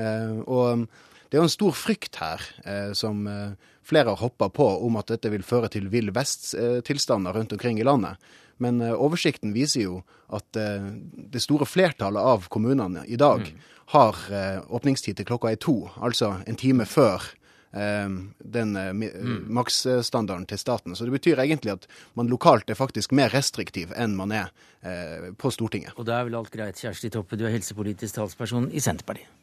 [0.02, 0.86] Eh, og um,
[1.30, 3.54] det er jo en stor frykt her, eh, som eh,
[3.88, 7.88] flere har hoppa på, om at dette vil føre til vill vest-tilstander rundt omkring i
[7.88, 8.20] landet.
[8.62, 9.94] Men oversikten viser jo
[10.30, 13.64] at det store flertallet av kommunene i dag mm.
[13.96, 14.20] har
[14.70, 17.26] åpningstid til klokka er to, altså en time før
[17.74, 19.50] den mm.
[19.50, 20.94] maksstandarden til staten.
[20.94, 24.54] Så det betyr egentlig at man lokalt er faktisk mer restriktiv enn man er
[25.42, 25.98] på Stortinget.
[25.98, 26.78] Og da er vel alt greit.
[26.78, 29.41] Kjersti Toppe, du er helsepolitisk talsperson i Senterpartiet.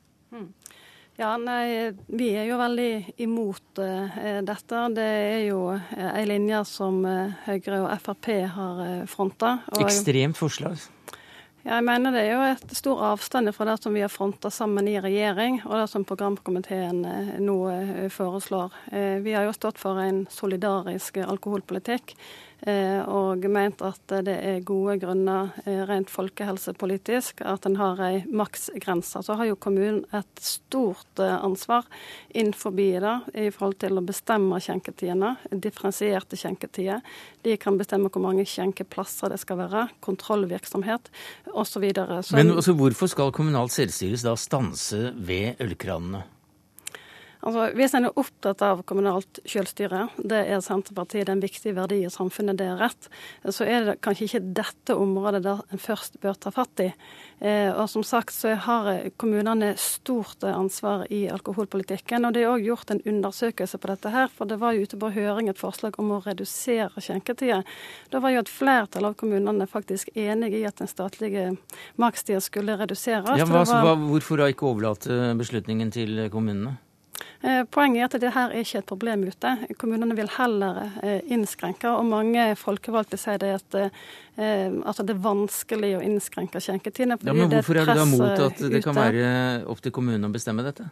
[1.18, 4.82] Ja, nei, Vi er jo veldig imot eh, dette.
[4.94, 9.56] Det er jo ei linje som eh, Høyre og Frp har eh, fronta.
[9.82, 10.78] Ekstremt forslag.
[11.64, 14.46] Ja, jeg mener det er jo et stor avstand fra det som vi har fronta
[14.54, 17.02] sammen i regjering, og det som programkomiteen
[17.42, 17.56] nå
[18.14, 18.76] foreslår.
[19.20, 22.14] Vi har jo stått for en solidarisk alkoholpolitikk.
[22.66, 28.24] Eh, og ment at det er gode grunner eh, rent folkehelsepolitisk at en har ei
[28.26, 29.22] maksgrense.
[29.22, 31.84] Så har jo kommunen et stort ansvar ansvar
[32.28, 37.00] innenfor det i forhold til å bestemme skjenketidene, differensierte skjenketider.
[37.42, 41.10] De kan bestemme hvor mange skjenkeplasser det skal være, kontrollvirksomhet
[41.52, 41.84] osv.
[42.32, 46.24] Men altså, hvorfor skal kommunalt selvstyre da stanse ved ølkranene?
[47.48, 51.72] Altså, Hvis en er opptatt av kommunalt selvstyre, det er Senterpartiet det er en viktig
[51.76, 53.08] verdi i samfunnet, det er rett,
[53.48, 56.90] så er det kanskje ikke dette området der en først bør ta fatt i.
[57.40, 62.26] Eh, og som sagt så har kommunene stort ansvar i alkoholpolitikken.
[62.26, 64.98] Og det er òg gjort en undersøkelse på dette her, for det var jo ute
[65.00, 67.62] på høring et forslag om å redusere skjenketida.
[68.12, 71.52] Da var jo et flertall av kommunene faktisk enig i at den statlige
[71.96, 73.38] makstida skulle reduseres.
[73.38, 73.96] Ja, hva, var...
[74.08, 76.76] Hvorfor da ikke overlate beslutningen til kommunene?
[77.40, 79.52] Eh, poenget er at det her er ikke et problem ute.
[79.78, 85.22] Kommunene vil heller eh, innskrenke, og mange folkevalgte sier det at eh, altså det er
[85.22, 87.18] vanskelig å innskrenke skjenketidene.
[87.22, 89.31] Ja, men hvorfor er det da mot at det kan være
[89.70, 90.88] opp til kommunene å bestemme dette?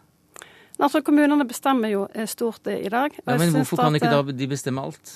[0.77, 3.15] Altså, Kommunene bestemmer jo stort i dag.
[3.25, 5.15] Ja, men Hvorfor kan ikke da de bestemme alt?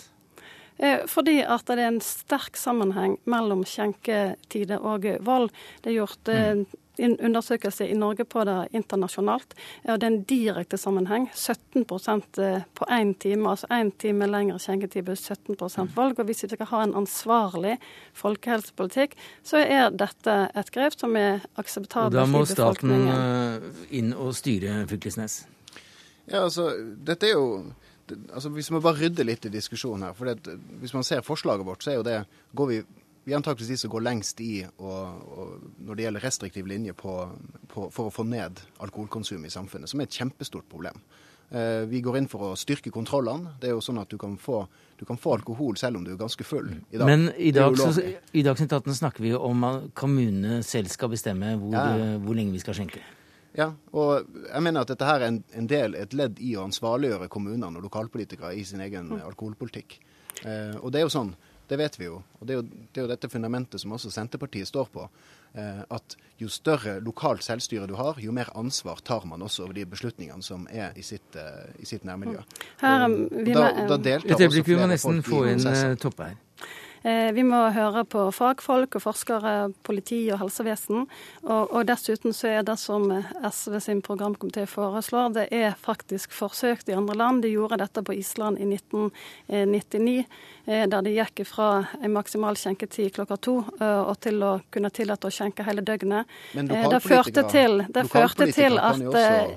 [1.12, 5.50] Fordi at det er en sterk sammenheng mellom skjenketider og vold.
[5.84, 6.62] Det er gjort mm
[7.00, 9.54] undersøkelse i Norge på det internasjonalt.
[9.88, 11.28] og Det er en direkte sammenheng.
[11.34, 11.84] 17
[12.38, 16.18] eh, på én time, altså én time lengre skjenketid blir 17% valg.
[16.18, 17.78] Og hvis vi skal ha en ansvarlig
[18.12, 23.06] folkehelsepolitikk, så er dette et grep som er akseptabelt i befolkningen.
[23.06, 25.44] Da må staten eh, inn og styre Fylkesnes?
[26.30, 26.70] Ja, altså,
[27.06, 27.46] dette er jo
[28.34, 30.12] altså Hvis vi bare rydder litt i diskusjonen her.
[30.12, 32.82] for det, Hvis man ser forslaget vårt, så er jo det går vi
[33.24, 36.94] vi er antakeligvis de som går lengst i og, og når det gjelder restriktiv linje
[36.96, 37.16] på,
[37.68, 40.96] på, for å få ned alkoholkonsum i samfunnet, som er et kjempestort problem.
[41.50, 43.56] Eh, vi går inn for å styrke kontrollene.
[43.60, 44.62] Det er jo sånn at du kan få,
[45.00, 46.70] du kan få alkohol selv om du er ganske full.
[46.94, 47.08] I dag.
[47.10, 51.56] Men i dag, så, i Dagsnytt 18 snakker vi om at kommunene selv skal bestemme
[51.58, 52.14] hvor, ja.
[52.22, 53.02] hvor, lenge vi skal skjenke.
[53.58, 56.68] Ja, og jeg mener at dette her er en, en del, et ledd i å
[56.68, 59.24] ansvarliggjøre kommunene og lokalpolitikere i sin egen mm.
[59.26, 59.98] alkoholpolitikk.
[60.44, 61.34] Eh, og det er jo sånn
[61.70, 62.16] det vet vi jo.
[62.40, 65.06] Og det er jo, det er jo dette fundamentet som også Senterpartiet står på.
[65.54, 69.78] Eh, at jo større lokalt selvstyre du har, jo mer ansvar tar man også over
[69.78, 72.42] de beslutningene som er i sitt, eh, i sitt nærmiljø.
[72.82, 74.70] Her, vi, da, da deltar også flere folk i prosessen.
[74.70, 76.38] Vi må nesten få inn eh, Toppe her.
[77.02, 79.54] Eh, vi må høre på fagfolk og forskere,
[79.86, 81.06] politi og helsevesen.
[81.46, 83.06] Og, og dessuten så er det som
[83.40, 87.42] SV sin programkomité foreslår, det er faktisk forsøkt i andre land.
[87.44, 90.26] De gjorde dette på Island i 1999, eh,
[90.70, 91.68] der de gikk fra
[92.00, 96.30] en maksimal skjenketid klokka to eh, og til å kunne tillate å skjenke hele døgnet.
[96.54, 98.46] Det førte til, det førte
[98.78, 99.00] at,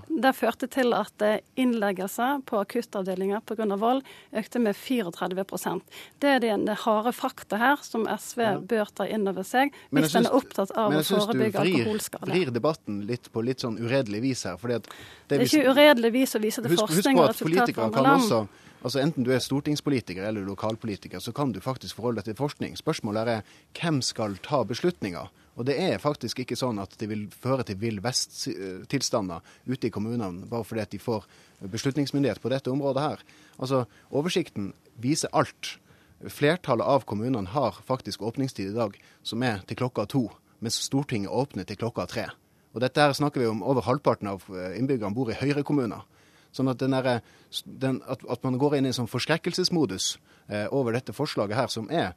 [0.10, 1.26] det førte til at
[1.60, 3.67] innleggelser på akuttavdelinger pga.
[3.78, 5.82] vold økte med 34%
[6.19, 8.58] Det er det, harde fakta her som SV ja.
[8.58, 11.69] bør ta inn over seg hvis en er opptatt av å forebygge alkoholskade.
[11.69, 14.58] Men jeg syns du vrir debatten litt på litt sånn uredelig vis her.
[14.58, 14.82] det,
[15.28, 18.23] det, er ikke uredelig vis å vise til husk, forskning husk og fra andre land.
[18.23, 22.39] Også, altså Enten du er stortingspolitiker eller lokalpolitiker, så kan du faktisk forholde deg til
[22.39, 22.76] forskning.
[22.78, 25.32] Spørsmålet er hvem skal ta beslutninger?
[25.56, 29.93] Og det er faktisk ikke sånn at det vil føre til vill vest-tilstander ute i
[29.93, 31.28] kommunene bare fordi at de får
[31.74, 33.26] beslutningsmyndighet på dette området her.
[33.60, 35.78] Altså, Oversikten viser alt.
[36.24, 40.30] Flertallet av kommunene har faktisk åpningstid i dag som er til klokka to,
[40.63, 42.30] mens Stortinget åpner til klokka tre.
[42.74, 46.08] Og dette her snakker vi om over halvparten av eh, innbyggerne bor i Høyre-kommuner.
[46.54, 47.22] Sånn at, der,
[47.66, 50.13] den, at, at, man går inn i en sånn forskrekkelsesmodus
[50.48, 52.13] eh, over dette forslaget her, som er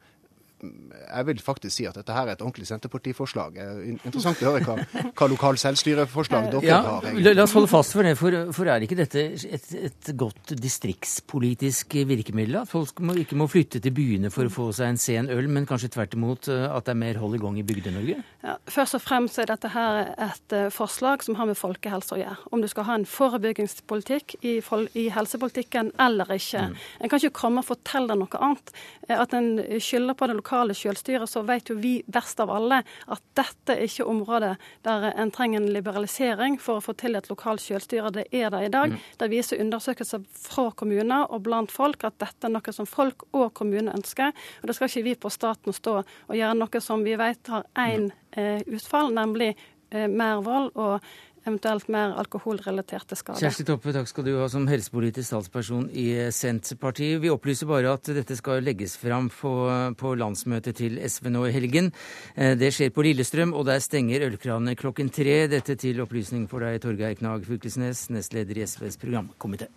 [1.06, 3.58] jeg vil faktisk si at dette her er et ordentlig Senterpartiforslag.
[3.94, 4.76] Interessant å høre hva,
[5.16, 7.06] hva lokal selvstyreforslag dere ja, har.
[7.10, 7.34] Egentlig.
[7.36, 11.98] La oss holde fast for det, for, for er ikke dette et, et, godt distriktspolitisk
[12.08, 12.60] virkemiddel?
[12.62, 15.50] At folk må, ikke må flytte til byene for å få seg en sen øl,
[15.52, 18.18] men kanskje tvert imot eh, at det er mer hold i gang i Bygde-Norge?
[18.46, 22.50] Ja, først og fremst er dette her et forslag som har med folkehelse å gjøre.
[22.54, 24.58] Om du skal ha en forebyggingspolitikk i,
[24.98, 26.66] i helsepolitikken eller ikke.
[26.70, 26.76] Mm.
[27.00, 28.72] En kan ikke komme og fortelle noe annet.
[29.12, 29.50] At en
[29.82, 33.84] skylder på det lokale selvstyret, så vet jo vi best av alle at dette er
[33.86, 34.54] ikke området
[34.86, 38.12] der en trenger en liberalisering for å få til et lokalt selvstyre.
[38.14, 38.92] Det er det i dag.
[38.92, 39.04] Mm.
[39.20, 43.52] Det viser undersøkelser fra kommuner og blant folk at dette er noe som folk og
[43.56, 44.34] kommuner ønsker.
[44.62, 47.66] Og det skal ikke vi på staten stå og gjøre noe som vi vet har
[47.86, 49.54] én eh, utfall, nemlig
[49.90, 51.00] eh, mer vold og
[51.46, 53.40] eventuelt mer alkoholrelaterte skader.
[53.40, 57.20] Kjersti Toppe, takk skal du ha som helsepolitisk statsperson i Senterpartiet.
[57.22, 59.52] Vi opplyser bare at dette skal legges fram på,
[59.98, 61.92] på landsmøtet til SV nå i helgen.
[62.34, 65.46] Eh, det skjer på Lillestrøm, og der stenger ølkranene klokken tre.
[65.52, 69.70] Dette til opplysning for deg, Torgeir Knag Fylkesnes, nestleder i SVs programkomité.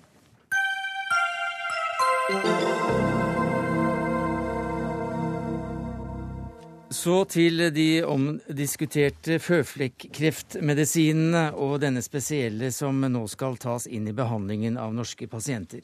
[6.99, 14.75] Så til de omdiskuterte føflekkreftmedisinene og denne spesielle som nå skal tas inn i behandlingen
[14.81, 15.79] av norske pasienter.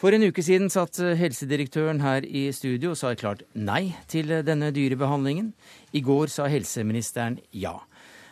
[0.00, 4.72] For en uke siden satt helsedirektøren her i studio og sa klart nei til denne
[4.72, 5.52] dyre behandlingen.
[5.92, 7.84] I går sa helseministeren ja.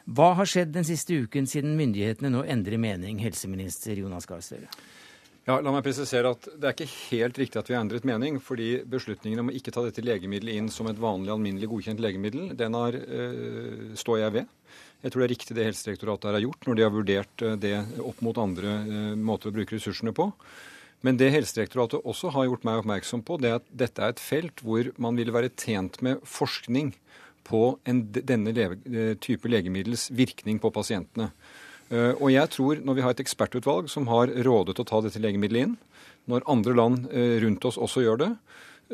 [0.09, 4.73] Hva har skjedd den siste uken siden myndighetene nå endrer mening, helseminister Jonas Gahr Støre?
[5.43, 8.39] Ja, la meg presisere at Det er ikke helt riktig at vi har endret mening.
[8.39, 12.53] fordi Beslutningen om å ikke ta dette legemiddelet inn som et vanlig alminnelig godkjent legemiddel,
[12.57, 14.47] den har, øh, står jeg ved.
[15.03, 18.23] Jeg tror det er riktig det Helsedirektoratet har gjort når de har vurdert det opp
[18.23, 20.31] mot andre øh, måter å bruke ressursene på.
[21.03, 24.23] Men det Helsedirektoratet også har gjort meg oppmerksom på, det er at dette er et
[24.23, 26.95] felt hvor man ville være tjent med forskning
[27.43, 31.33] på en, denne type legemiddels virkning på pasientene.
[31.93, 35.21] Eh, og jeg tror når vi har et ekspertutvalg som har rådet å ta dette
[35.23, 35.79] legemiddelet inn,
[36.31, 38.31] når andre land eh, rundt oss også gjør det,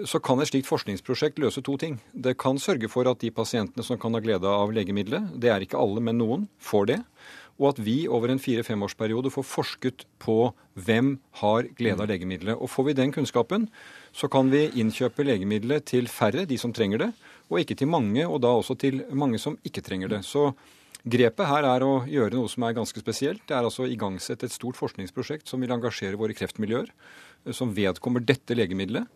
[0.07, 1.99] så kan et slikt forskningsprosjekt løse to ting.
[2.13, 5.65] Det kan sørge for at de pasientene som kan ha glede av legemiddelet, det er
[5.65, 6.99] ikke alle, men noen, får det.
[7.59, 12.55] Og at vi over en fire-femårsperiode får forsket på hvem har glede av legemiddelet.
[12.55, 13.67] Og får vi den kunnskapen,
[14.15, 17.11] så kan vi innkjøpe legemiddelet til færre, de som trenger det,
[17.51, 20.23] og ikke til mange, og da også til mange som ikke trenger det.
[20.29, 20.53] Så
[21.07, 23.45] Grepet her er å gjøre noe som er ganske spesielt.
[23.47, 27.75] Det er altså å igangsette et stort forskningsprosjekt som vil engasjere våre kreftmiljøer, eh, som
[27.75, 29.07] vedkommer dette legemiddelet.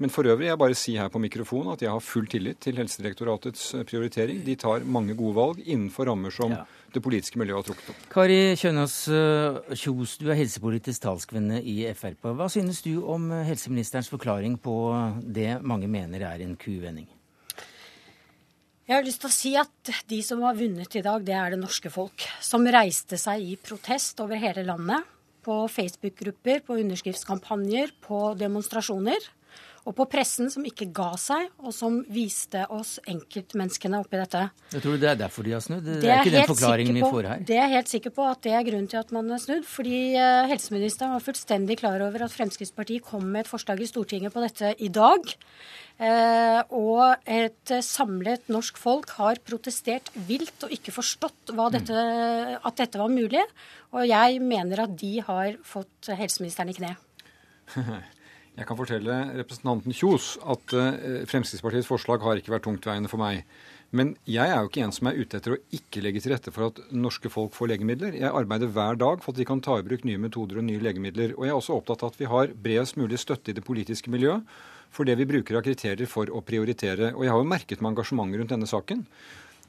[0.00, 2.78] Men for øvrig jeg bare si her på mikrofonen at jeg har full tillit til
[2.80, 4.40] Helsedirektoratets eh, prioritering.
[4.46, 6.62] De tar mange gode valg innenfor rammer som ja.
[6.94, 8.04] det politiske miljøet har trukket opp.
[8.14, 12.30] Kari Kjønaas eh, Kjos, du er helsepolitisk talskvinne i Frp.
[12.38, 14.76] Hva synes du om helseministerens forklaring på
[15.22, 17.10] det mange mener er en kuvending?
[18.82, 21.54] Jeg har lyst til å si at de som har vunnet i dag, det er
[21.54, 22.24] det norske folk.
[22.42, 25.06] Som reiste seg i protest over hele landet.
[25.46, 29.22] På Facebook-grupper, på underskriftskampanjer, på demonstrasjoner
[29.82, 34.44] og på pressen som ikke ga seg, og som viste oss enkeltmenneskene oppi dette.
[34.70, 35.82] Jeg tror det er derfor de har snudd?
[35.88, 37.42] Det, det er, ikke den forklaringen vi får her?
[37.48, 39.66] Det er jeg helt sikker på at det er grunnen til at man har snudd.
[39.66, 44.34] Fordi uh, helseministeren var fullstendig klar over at Fremskrittspartiet kom med et forslag i Stortinget
[44.34, 45.34] på dette i dag.
[45.98, 52.56] Uh, og et samlet norsk folk har protestert vilt og ikke forstått dette, mm.
[52.62, 53.42] at dette var mulig.
[53.92, 56.96] Og jeg mener at de har fått helseministeren i kne.
[58.52, 63.46] Jeg kan fortelle representanten Kjos at uh, Fremskrittspartiets forslag har ikke vært tungtveiende for meg.
[63.96, 66.52] Men jeg er jo ikke en som er ute etter å ikke legge til rette
[66.52, 68.16] for at norske folk får legemidler.
[68.16, 70.80] Jeg arbeider hver dag for at vi kan ta i bruk nye metoder og nye
[70.84, 71.34] legemidler.
[71.36, 74.12] Og jeg er også opptatt av at vi har bredest mulig støtte i det politiske
[74.12, 74.48] miljøet
[74.92, 77.12] for det vi bruker av kriterier for å prioritere.
[77.16, 79.04] Og jeg har jo merket meg engasjementet rundt denne saken.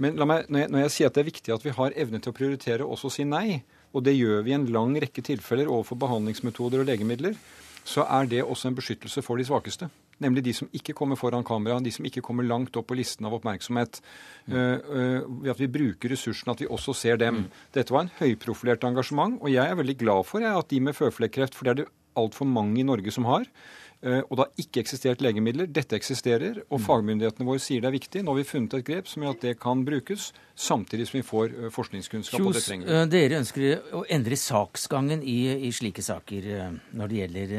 [0.04, 2.20] Men meg, når, jeg, når jeg sier at det er viktig at vi har evne
[2.20, 3.62] til å prioritere, også si nei,
[3.94, 7.38] og det gjør vi i en lang rekke tilfeller overfor behandlingsmetoder og legemidler,
[7.84, 9.90] så er det også en beskyttelse for de svakeste.
[10.24, 13.26] Nemlig de som ikke kommer foran kamera, de som ikke kommer langt opp på listen
[13.28, 14.00] av oppmerksomhet.
[14.46, 14.54] Mm.
[14.56, 17.44] Uh, uh, at vi bruker ressursene, at vi også ser dem.
[17.44, 17.64] Mm.
[17.76, 20.96] Dette var en høyprofilert engasjement, og jeg er veldig glad for jeg, at de med
[20.96, 24.64] føflekkreft, for det er det altfor mange i Norge som har, Eh, og det har
[24.64, 25.70] ikke eksistert legemidler.
[25.72, 26.84] Dette eksisterer, og mm.
[26.88, 28.24] fagmyndighetene våre sier det er viktig.
[28.24, 31.24] Nå har vi funnet et grep som gjør at det kan brukes, samtidig som vi
[31.28, 32.42] får eh, forskningskunnskap.
[32.42, 32.98] Kjos, og det trenger vi.
[32.98, 35.40] Eh, dere ønsker å endre saksgangen i,
[35.70, 36.52] i slike saker
[36.92, 37.56] når det gjelder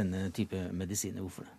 [0.00, 1.20] denne type medisiner.
[1.20, 1.54] Hvorfor det?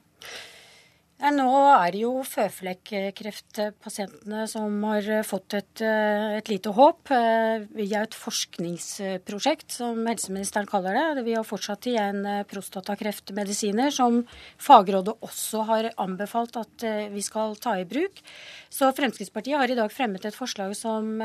[1.15, 7.63] Ja, nå er det jo føflekkreftpasientene som har fått et, eh, et, lite håp eh,
[7.71, 11.23] via et forskningsprosjekt, som helseministeren kaller det.
[11.23, 14.28] Vi har fortsatt igjen eh, prostatakreftmedisiner, som
[14.60, 18.19] fagrådet også har anbefalt at vi skal ta i bruk.
[18.67, 21.23] Så Fremskrittspartiet har i dag fremmet et forslag som,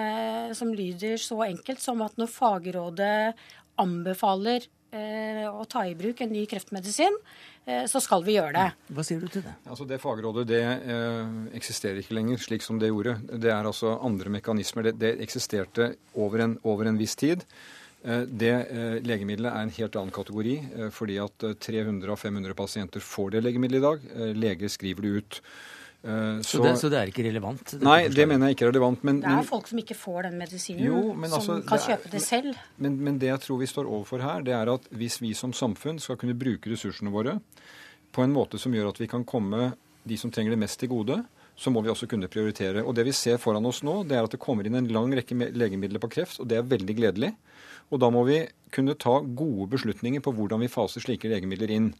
[0.54, 3.34] som lyder så enkelt som at når fagrådet
[3.74, 4.70] anbefaler
[5.50, 7.14] å ta i bruk en ny kreftmedisin,
[7.86, 8.94] så skal vi gjøre det.
[8.96, 9.52] Hva sier du til det?
[9.68, 13.18] Altså Det fagrådet det eh, eksisterer ikke lenger slik som det gjorde.
[13.30, 14.88] Det er altså andre mekanismer.
[14.88, 17.44] Det, det eksisterte over en, over en, viss tid.
[18.02, 22.56] Eh, det eh, legemiddelet er en helt annen kategori, eh, fordi at 300 av 500
[22.58, 24.08] pasienter får det legemiddelet i dag.
[24.16, 25.40] Eh, leger skriver det ut.
[26.00, 27.74] Så, så, det, så, det, er ikke relevant?
[27.84, 29.02] Nei, det mener jeg ikke er relevant.
[29.04, 32.12] Men, det er folk som ikke får den medisinen, jo, som altså, kan kjøpe det,
[32.14, 32.62] det selv.
[32.80, 35.52] Men, men, det jeg tror vi står overfor her, det er at hvis vi som
[35.56, 37.36] samfunn skal kunne bruke ressursene våre
[38.16, 39.74] på en måte som gjør at vi kan komme
[40.08, 41.20] de som trenger det mest til gode,
[41.60, 42.80] så må vi også kunne prioritere.
[42.80, 45.12] Og Det vi ser foran oss nå, det er at det kommer inn en lang
[45.12, 47.34] rekke legemidler på kreft, og det er veldig gledelig.
[47.90, 48.40] Og da må vi
[48.72, 51.92] kunne ta gode beslutninger på hvordan vi faser slike legemidler inn.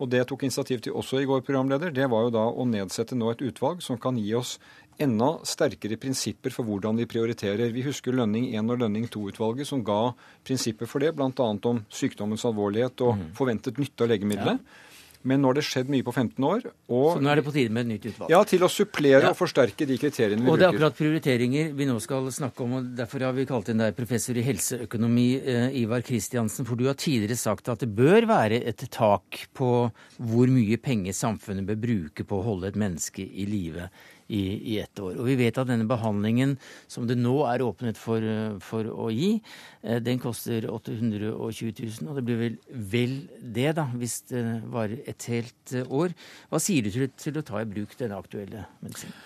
[0.00, 2.64] Og det jeg tok initiativ til også i går, programleder, det var jo da å
[2.68, 4.56] nedsette nå et utvalg som kan gi oss
[5.00, 7.72] enda sterkere prinsipper for hvordan vi prioriterer.
[7.74, 10.12] Vi husker Lønning 1 og Lønning 2-utvalget som ga
[10.46, 11.28] prinsipper for det, bl.a.
[11.30, 13.28] om sykdommens alvorlighet og mm.
[13.38, 14.60] forventet nytte av legemiddelet.
[14.60, 14.91] Ja.
[15.24, 16.64] Men nå har det skjedd mye på 15 år.
[16.90, 18.30] Og, Så nå er det på tide med et nytt utvalg.
[18.30, 19.30] Ja, til å supplere Ja.
[19.30, 20.52] og forsterke de kriteriene vi bruker.
[20.52, 20.86] Og det er bruker.
[20.90, 24.34] akkurat prioriteringer vi nå skal snakke om, og derfor har vi kalt inn deg professor
[24.36, 26.66] i helseøkonomi, eh, Ivar Kristiansen.
[26.66, 31.12] For du har tidligere sagt at det bør være et tak på hvor mye penger
[31.12, 33.88] samfunnet bør bruke på å holde et menneske i live
[34.28, 35.16] i, i ett år.
[35.18, 36.56] Og vi vet at denne behandlingen
[36.90, 39.34] som det nå er åpnet for, eh, for å gi,
[39.82, 42.56] eh, den koster 820 000, og det blir vel
[42.92, 44.42] vel det, da, hvis det
[44.72, 46.16] varer et helt eh, år.
[46.50, 49.16] Hva sier du til, til å ta i bruk denne aktuelle medisinen?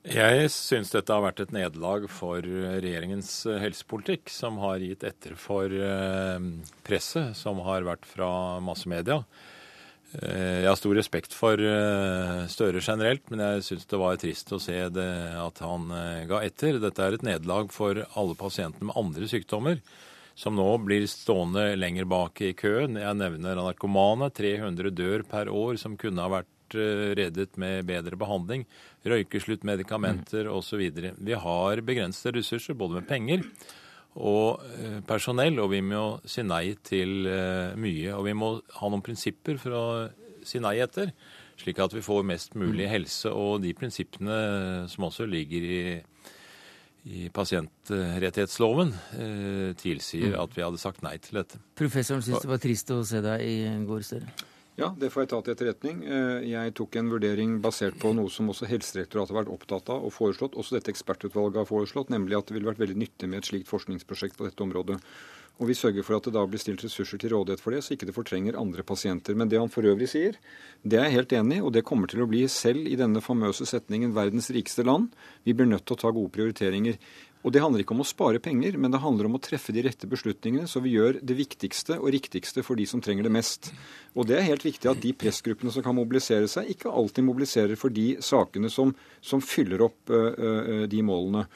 [0.00, 3.28] Jeg syns dette har vært et nederlag for regjeringens
[3.60, 5.68] helsepolitikk, som har gitt etter for
[6.86, 8.30] presset som har vært fra
[8.64, 9.18] massemedia.
[9.20, 9.49] Eh,
[10.10, 14.58] Jeg har stor respekt for eh, Støre generelt, men jeg syns det var trist å
[14.58, 16.80] se det, at han eh, ga etter.
[16.82, 19.78] Dette er et nederlag for alle pasientene med andre sykdommer,
[20.34, 22.98] som nå blir stående lenger bak i køen.
[22.98, 24.32] Jeg nevner narkomane.
[24.34, 28.66] 300 dør per år som kunne ha vært eh, reddet med bedre behandling.
[29.06, 30.88] Røykeslutt, medikamenter osv.
[30.90, 33.46] Vi har begrensede ressurser, både med penger
[34.18, 38.16] og eh, personell, og vi må si nei til eh, mye.
[38.16, 39.84] Og vi må ha noen prinsipper for å
[40.46, 41.12] si nei etter,
[41.60, 43.30] slik at vi får mest mulig helse.
[43.30, 45.82] Og de prinsippene som også ligger i,
[47.06, 51.62] i pasientrettighetsloven, eh, tilsier at vi hadde sagt nei til dette.
[51.78, 54.49] Professoren syns det var trist å se deg i går, Støre.
[54.80, 55.98] Ja, det får jeg ta til etterretning.
[56.08, 60.06] Eh, Jeg tok en vurdering basert på noe som også Helsedirektoratet har vært opptatt av
[60.06, 63.42] og foreslått, også dette ekspertutvalget har foreslått, nemlig at det ville vært veldig nyttig med
[63.42, 64.96] et slikt forskningsprosjekt på dette området.
[65.60, 67.92] Og vi sørger for at det da blir stilt ressurser til rådighet for det, så
[67.92, 69.36] ikke det fortrenger andre pasienter.
[69.36, 70.38] Men det han for øvrig sier,
[70.80, 73.20] det er jeg helt enig i, og det kommer til å bli selv i denne
[73.20, 75.12] famøse setningen 'verdens rikeste land'.
[75.44, 76.96] Vi blir nødt til å ta gode prioriteringer.
[77.40, 79.84] Og det handler ikke om å spare penger, men det handler om å treffe de
[79.86, 83.70] rette beslutningene, så vi gjør det viktigste og riktigste for de som trenger det mest.
[84.12, 87.80] Og det er helt viktig at de pressgruppene som kan mobilisere seg, ikke alltid mobiliserer
[87.80, 88.92] for de sakene som,
[89.24, 90.12] som fyller opp
[90.92, 91.46] de målene.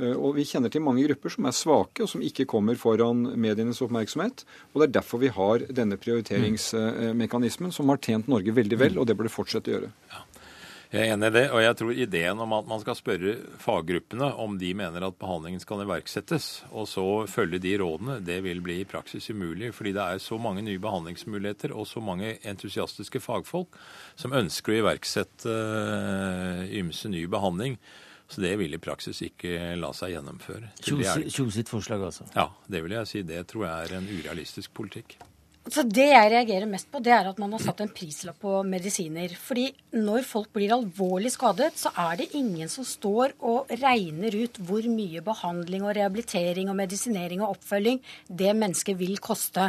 [0.00, 3.82] Og Vi kjenner til mange grupper som er svake, og som ikke kommer foran medienes
[3.84, 4.44] oppmerksomhet.
[4.72, 9.08] og Det er derfor vi har denne prioriteringsmekanismen, som har tjent Norge veldig vel, og
[9.08, 9.92] det bør det fortsette å gjøre.
[10.90, 14.26] Jeg er enig i det, og jeg tror ideen om at man skal spørre faggruppene
[14.42, 18.80] om de mener at behandlingen skal iverksettes, og så følge de rådene, det vil bli
[18.82, 19.70] i praksis umulig.
[19.76, 23.78] Fordi det er så mange nye behandlingsmuligheter og så mange entusiastiske fagfolk
[24.18, 27.78] som ønsker å iverksette eh, ymse ny behandling.
[28.30, 30.74] Så det vil i praksis ikke la seg gjennomføre.
[30.82, 32.26] Kjos sitt forslag, altså.
[32.34, 33.22] Ja, det vil jeg si.
[33.26, 35.20] Det tror jeg er en urealistisk politikk.
[35.70, 38.56] Så Det jeg reagerer mest på, det er at man har satt en prislapp på
[38.66, 39.30] medisiner.
[39.38, 44.58] Fordi når folk blir alvorlig skadet, så er det ingen som står og regner ut
[44.66, 49.68] hvor mye behandling og rehabilitering og medisinering og oppfølging det mennesket vil koste.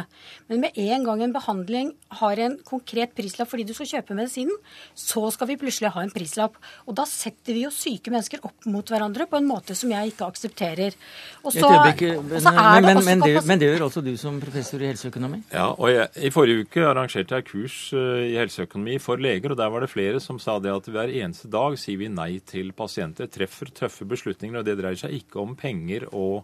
[0.50, 4.58] Men med en gang en behandling har en konkret prislapp fordi du skal kjøpe medisinen,
[4.98, 6.58] så skal vi plutselig ha en prislapp.
[6.86, 10.16] Og da setter vi jo syke mennesker opp mot hverandre på en måte som jeg
[10.16, 10.98] ikke aksepterer.
[11.44, 13.70] Og så, ikke, men, og men, så er det men, også men, det, men det
[13.70, 15.42] gjør også du som professor i helseøkonomi?
[15.54, 19.60] Ja, og jeg, I forrige uke arrangerte jeg kurs eh, i helseøkonomi for leger, og
[19.60, 22.74] der var det flere som sa det at hver eneste dag sier vi nei til
[22.76, 26.42] pasienter, treffer tøffe beslutninger, og det dreier seg ikke om penger og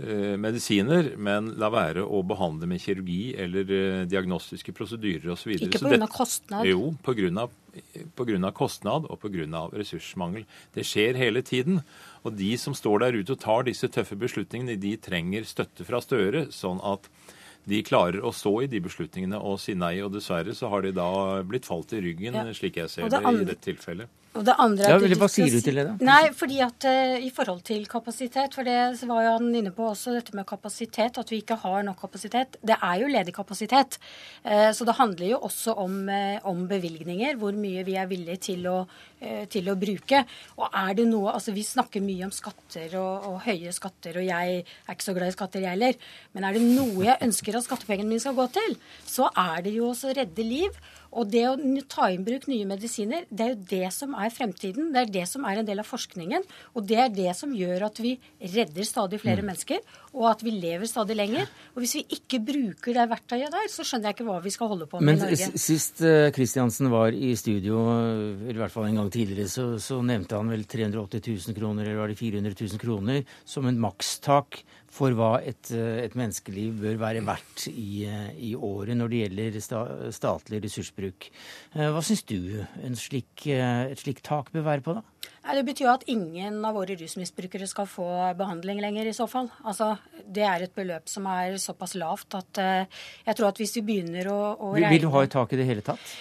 [0.00, 5.54] eh, medisiner, men la være å behandle med kirurgi eller eh, diagnostiske prosedyrer osv.
[5.56, 6.68] Ikke av kostnad.
[6.68, 6.90] Jo,
[7.36, 9.30] av kostnad og
[9.60, 10.44] av ressursmangel.
[10.74, 11.80] Det skjer hele tiden.
[12.26, 16.02] Og de som står der ute og tar disse tøffe beslutningene, de trenger støtte fra
[16.04, 17.10] Støre, sånn at
[17.66, 20.00] de klarer å stå i de beslutningene og si nei.
[20.00, 22.44] Og dessverre så har de da blitt falt i ryggen, Ja.
[22.52, 24.08] slik jeg ser Og det det, andre- i dette tilfellet.
[24.36, 25.94] Og det andre Ja, eller hva sier du til det, da?
[26.04, 28.76] Nei, fordi at uh, i forhold til kapasitet, for det
[29.08, 32.58] var jo han inne på også, dette med kapasitet, at vi ikke har nok kapasitet.
[32.60, 33.98] Det er jo ledig kapasitet.
[34.44, 38.42] Uh, så det handler jo også om, uh, om bevilgninger, hvor mye vi er villige
[38.50, 38.78] til å,
[39.50, 40.18] til å bruke.
[40.60, 44.24] Og er det noe Altså, vi snakker mye om skatter og, og høye skatter, og
[44.24, 45.96] jeg er ikke så glad i skatter, jeg heller.
[46.36, 49.74] Men er det noe jeg ønsker at skattepengene mine skal gå til, så er det
[49.76, 50.80] jo også å redde liv.
[51.16, 51.54] Og det å
[51.88, 54.90] ta i bruk nye medisiner, det er jo det som er fremtiden.
[54.92, 56.44] Det er det som er en del av forskningen.
[56.76, 59.48] Og det er det som gjør at vi redder stadig flere Mm.
[59.50, 59.80] mennesker,
[60.14, 61.48] og at vi lever stadig lenger.
[61.74, 64.68] Og hvis vi ikke bruker det verktøyet der, så skjønner jeg ikke hva vi skal
[64.68, 65.48] holde på med Men i Norge.
[65.48, 69.48] Men sist eh, Kristiansen var i studio, eh, eller i hvert fall en gang tidligere,
[69.48, 73.66] så, så nevnte han vel 380 000 kroner, eller var det 400 000 kroner, som
[73.66, 74.62] en makstak
[74.96, 79.20] for hva et, eh, et menneskeliv bør være verdt i, eh, i året når det
[79.22, 79.82] gjelder sta,
[80.14, 81.28] statlig ressursbruk.
[81.76, 82.64] Hva syns du
[82.96, 85.02] slik, et slikt tak bør være på, da?
[85.56, 88.06] Det betyr at ingen av våre rusmisbrukere skal få
[88.38, 89.50] behandling lenger, i så fall.
[89.64, 89.92] Altså,
[90.26, 92.62] det er et beløp som er såpass lavt at
[93.26, 95.60] jeg tror at hvis vi begynner å, å regne Vil du ha et tak i
[95.60, 96.16] det hele tatt?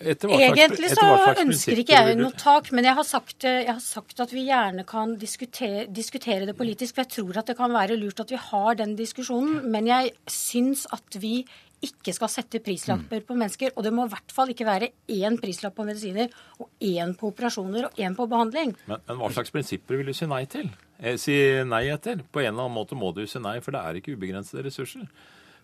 [0.00, 1.08] Egentlig så
[1.40, 4.86] ønsker ikke jeg noe tak, men jeg har, sagt, jeg har sagt, at vi gjerne
[4.88, 6.96] kan diskutere, diskutere, det politisk.
[6.96, 9.62] For jeg tror at det kan være lurt at vi har den diskusjonen.
[9.72, 11.40] Men jeg syns at vi
[11.84, 13.74] ikke skal sette prislapper på mennesker.
[13.76, 17.30] Og det må i hvert fall ikke være én prislapp på medisiner og én på
[17.32, 18.74] operasjoner og én på behandling.
[18.86, 20.70] Men, men hva slags prinsipper vil du si nei til?
[20.98, 21.36] Eh, si
[21.68, 22.24] nei etter.
[22.32, 25.08] På en eller annen måte må du si nei, for det er ikke ubegrensede ressurser.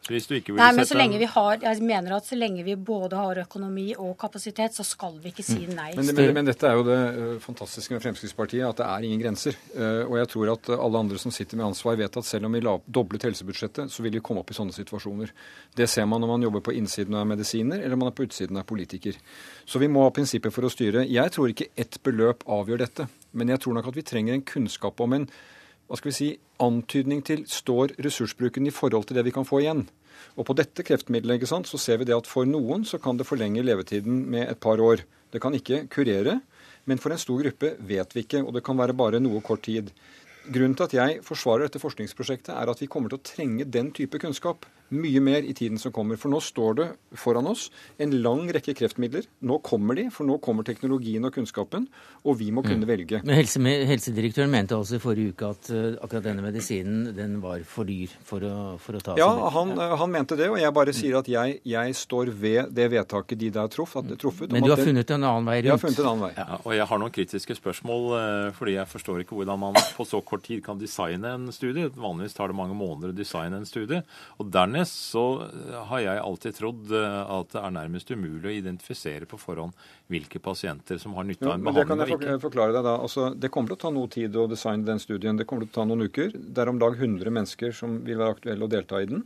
[0.03, 2.35] Så hvis du ikke vil Nei, men så lenge vi har, jeg mener at så
[2.35, 5.75] lenge vi både har økonomi og kapasitet, så skal vi ikke si mm.
[5.79, 5.91] nei.
[5.95, 9.23] Men, men, men dette er jo det uh, fantastiske med Fremskrittspartiet, at det er ingen
[9.23, 9.55] grenser.
[9.77, 12.59] Uh, og jeg tror at alle andre som sitter med ansvar, vet at selv om
[12.59, 15.31] vi la doblet helsebudsjettet, så vil vi komme opp i sånne situasjoner.
[15.79, 18.59] Det ser man når man jobber på innsiden av medisiner, eller man er på utsiden
[18.59, 19.23] av politiker.
[19.63, 21.07] Så vi må ha prinsipper for å styre.
[21.07, 23.07] Jeg tror ikke ett beløp avgjør dette.
[23.39, 25.31] Men jeg tror nok at vi trenger en kunnskap om en
[25.93, 26.27] hva skal vi si,
[26.65, 29.83] antydning til står ressursbruken i forhold til det vi kan få igjen.
[30.41, 33.61] Og på dette kreftmiddelet så ser vi det at for noen så kan det forlenge
[33.61, 35.05] levetiden med et par år.
[35.29, 36.41] Det kan ikke kurere,
[36.89, 39.67] men for en stor gruppe vet vi ikke, og det kan være bare noe kort
[39.69, 39.93] tid.
[40.49, 43.93] Grunnen til at jeg forsvarer dette forskningsprosjektet, er at vi kommer til å trenge den
[43.93, 46.19] type kunnskap mye mer i tiden som kommer.
[46.21, 46.87] For nå står det
[47.19, 47.69] foran oss
[48.03, 49.27] en lang rekke kreftmidler.
[49.49, 51.89] Nå kommer de, for nå kommer teknologien og kunnskapen,
[52.23, 52.91] og vi må kunne mm.
[52.91, 53.23] velge.
[53.27, 57.65] Men helse, Helsedirektøren mente altså i forrige uke at uh, akkurat denne medisinen den var
[57.69, 60.75] for dyr for å, for å ta ja, han, ja, han mente det, og jeg
[60.77, 64.53] bare sier at jeg, jeg står ved det vedtaket de der truff, at, truffet.
[64.53, 65.69] Men du har det, funnet en annen vei rundt?
[65.71, 66.33] Jeg har funnet en annen vei.
[66.39, 70.07] Ja, og jeg har noen kritiske spørsmål, uh, fordi jeg forstår ikke hvordan man på
[70.09, 71.91] så kort tid kan designe en studie.
[71.97, 74.03] Vanligvis tar det mange måneder å designe en studie.
[74.43, 75.25] Og dernest så
[75.89, 79.77] har jeg alltid trodd eh, at det er nærmest umulig å identifisere på forhånd
[80.13, 82.01] hvilke pasienter som har nytte av en behandling.
[82.03, 82.95] Det kan jeg forklare deg da.
[83.01, 85.39] Altså, det kommer til å ta noe tid å designe den studien.
[85.39, 86.37] Det kommer til å ta noen uker.
[86.37, 89.25] Det er om lag 100 mennesker som vil være aktuelle å delta i den.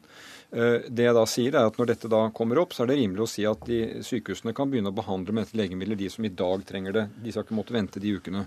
[0.52, 3.00] Eh, det jeg da sier er at Når dette da kommer opp, så er det
[3.02, 6.24] rimelig å si at de sykehusene kan begynne å behandle med dette legemiddelet de som
[6.24, 7.06] i dag trenger det.
[7.24, 8.46] De skal ikke måtte vente de ukene.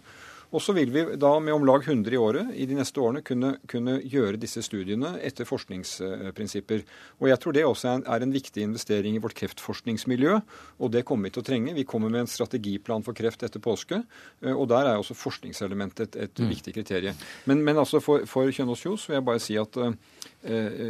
[0.49, 3.21] Og så vil vi da med om lag 100 i året i de neste årene
[3.25, 6.81] kunne, kunne gjøre disse studiene etter forskningsprinsipper.
[7.21, 10.39] Og jeg tror det også er en, er en, viktig investering i vårt kreftforskningsmiljø,
[10.81, 11.75] og det kommer vi til å trenge.
[11.77, 14.01] Vi kommer med en strategiplan for kreft etter påske,
[14.41, 16.49] eh, og der er også forskningselementet et, et mm.
[16.55, 17.23] viktig kriterium.
[17.49, 19.91] Men, men, altså for, for Kjønaas Kjos vil jeg bare si at uh,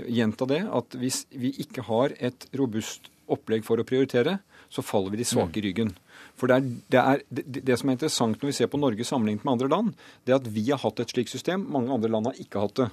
[0.08, 4.40] gjenta det, at hvis vi ikke har et robust opplegg for å prioritere,
[4.70, 5.92] så faller vi de svake i ryggen.
[6.40, 9.46] For det, er, det, er, det, som er interessant når vi ser på Norge sammenlignet
[9.46, 9.92] med andre land,
[10.26, 11.68] det er at vi har hatt et slikt system.
[11.74, 12.90] Mange andre land har ikke hatt det.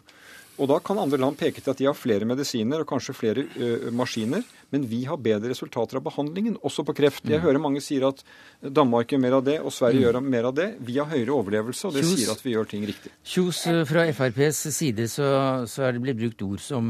[0.57, 3.45] Og Da kan andre land peke til at de har flere medisiner og kanskje flere
[3.45, 7.27] ø, maskiner, men vi har bedre resultater av behandlingen, også på kreft.
[7.29, 7.45] Jeg mm.
[7.45, 8.23] hører mange sier at
[8.63, 10.07] Danmark gjør mer av det, og Sverige mm.
[10.07, 10.69] gjør mer av det.
[10.89, 13.13] Vi har høyere overlevelse, og det Kjos, sier at vi gjør ting riktig.
[13.35, 15.29] Kjos, fra FrPs side så,
[15.69, 16.89] så, er det blitt brukt ord som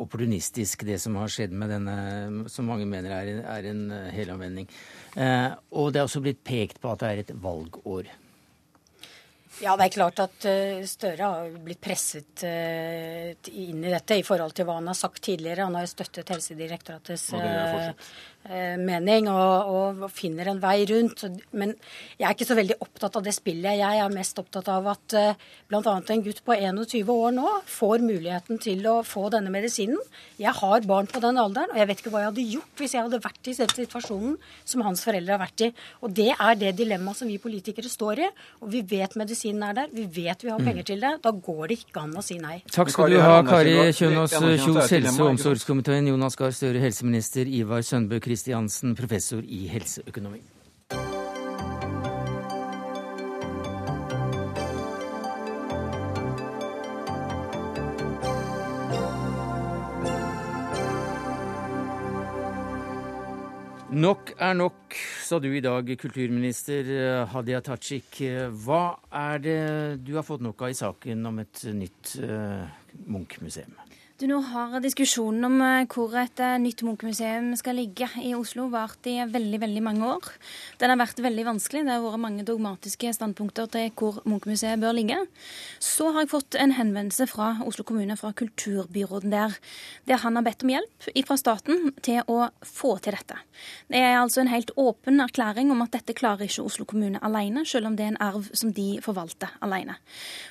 [0.00, 1.98] opportunistisk, det som har skjedd med denne,
[2.52, 3.84] som mange mener er, er en
[4.14, 4.70] helomvending.
[5.16, 8.10] Eh, og det er også blitt pekt på at det er et valgår.
[9.60, 14.24] Ja, det er klart at eh, Støre har blitt presset eh, inn i dette i
[14.24, 15.66] forhold til hva han har sagt tidligere.
[15.68, 17.28] Han har jo støttet Helsedirektoratets
[18.40, 19.68] Eh, mening og,
[20.00, 21.26] og, finner en vei rundt.
[21.52, 21.74] Men
[22.16, 23.76] jeg er ikke så veldig opptatt av det spillet.
[23.76, 25.16] Jeg er mest opptatt av at
[25.68, 25.92] bl.a.
[26.00, 30.00] en gutt på 21 år nå får muligheten til å få denne medisinen.
[30.40, 32.96] Jeg har barn på den alderen, og jeg vet ikke hva jeg hadde gjort hvis
[32.96, 34.38] jeg hadde vært i den situasjonen
[34.72, 35.70] som hans foreldre har vært i.
[36.00, 38.30] Og det er det dilemmaet som vi politikere står i.
[38.64, 39.20] Og vi vet
[39.50, 41.22] medisinen er der, vi vet vi har penger til det.
[41.22, 42.62] Da går det ikke an å si nei.
[42.70, 47.82] Takk skal du ha, Kari Kjønaas Kjos, helse- og omsorgskomiteen, Jonas Gahr Støre, helseminister, Ivar
[47.82, 50.40] Sønbø Kristiansen, professor i helseøkonomi.
[64.00, 64.94] Nok er nok,
[65.26, 66.86] sa du i dag, kulturminister
[67.28, 68.20] Hadia Tajik.
[68.62, 69.56] Hva er det
[70.06, 72.64] du har fått nok av i saken om et nytt uh,
[73.04, 73.74] Munch-museum?
[74.20, 78.66] Du, nå har diskusjonen om eh, hvor et eh, nytt Munch-museum skal ligge i Oslo
[78.68, 80.26] vart i veldig veldig mange år.
[80.76, 81.86] Den har vært veldig vanskelig.
[81.86, 85.16] Det har vært mange dogmatiske standpunkter til hvor Munch-museet bør ligge.
[85.80, 89.56] Så har jeg fått en henvendelse fra Oslo kommune, fra kulturbyråden der,
[90.04, 93.40] der han har bedt om hjelp fra staten til å få til dette.
[93.88, 97.64] Det er altså en helt åpen erklæring om at dette klarer ikke Oslo kommune alene,
[97.64, 99.96] selv om det er en arv som de forvalter alene.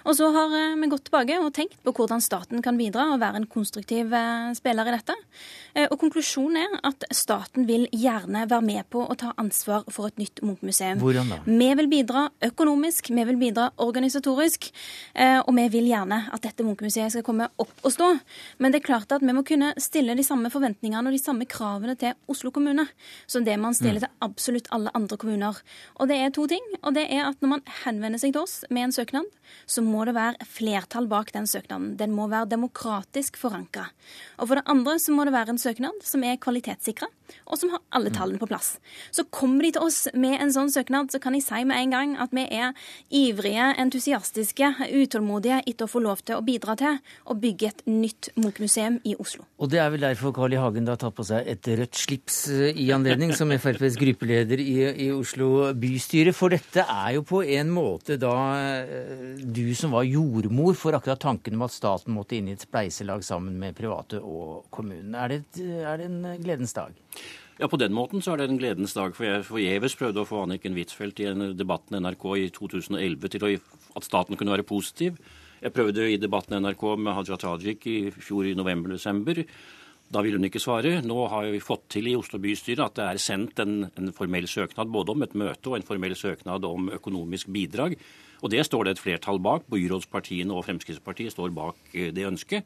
[0.09, 3.22] Og så har eh, vi gått tilbake og tenkt på hvordan staten kan bidra og
[3.22, 5.16] være en konstruktiv eh, spiller i dette.
[5.76, 10.10] Eh, og konklusjonen er at staten vil gjerne være med på å ta ansvar for
[10.10, 11.03] et nytt Munch-museum.
[11.03, 11.41] Hvordan da?
[11.45, 14.70] Vi vil bidra økonomisk, vi vil bidra organisatorisk,
[15.20, 18.10] og vi vil gjerne at dette Munch-museet skal komme opp og stå.
[18.60, 21.47] Men det er klart at vi må kunne stille de samme forventningene og de samme
[21.49, 22.86] kravene til Oslo kommune
[23.30, 24.05] som det man stiller mm.
[24.05, 25.60] til absolutt alle andre kommuner.
[25.99, 26.64] Og det er to ting.
[26.82, 29.28] og det er at Når man henvender seg til oss med en søknad,
[29.66, 31.95] så må det være flertall bak den søknaden.
[31.97, 33.89] Den må være demokratisk forankra.
[34.39, 37.10] Og for det andre så må det være en søknad som er kvalitetssikra,
[37.45, 38.77] og som har alle tallene på plass.
[39.11, 41.95] Så kommer de til oss med en sånn søknad, så kan jeg si med en
[41.95, 42.73] gang at vi er
[43.09, 46.99] ivrige, entusiastiske, utålmodige etter å få lov til å bidra til
[47.30, 49.45] å bygge et nytt Munch-museum i Oslo.
[49.59, 50.59] Og det er vel derfor Carl I.
[50.59, 54.75] Hagen har tatt på seg et rødt slips eh, i anledning, som FrPs gruppeleder i,
[55.05, 56.34] i Oslo bystyre.
[56.36, 58.36] For dette er jo på en måte da
[58.84, 62.65] eh, du som var jordmor for akkurat tanken om at staten måtte inn i et
[62.65, 65.15] spleiselag sammen med private og kommunen.
[65.15, 66.95] Er det, er det en gledens dag?
[67.60, 69.12] Ja, På den måten så er det en gledens dag.
[69.12, 73.43] For jeg forgjeves prøvde å få Anniken Huitfeldt i en debatten NRK i 2011 til
[73.49, 75.18] at staten kunne være positiv.
[75.60, 79.41] Jeg prøvde i debatten NRK med Haja Tajik i fjor i november-desember.
[80.07, 81.01] Da ville hun ikke svare.
[81.03, 84.47] Nå har vi fått til i Oslo bystyre at det er sendt en, en formell
[84.47, 87.97] søknad både om et møte og en formell søknad om økonomisk bidrag.
[88.39, 89.68] Og Det står det et flertall bak.
[89.68, 92.64] Byrådspartiene og Fremskrittspartiet står bak eh, det ønsket.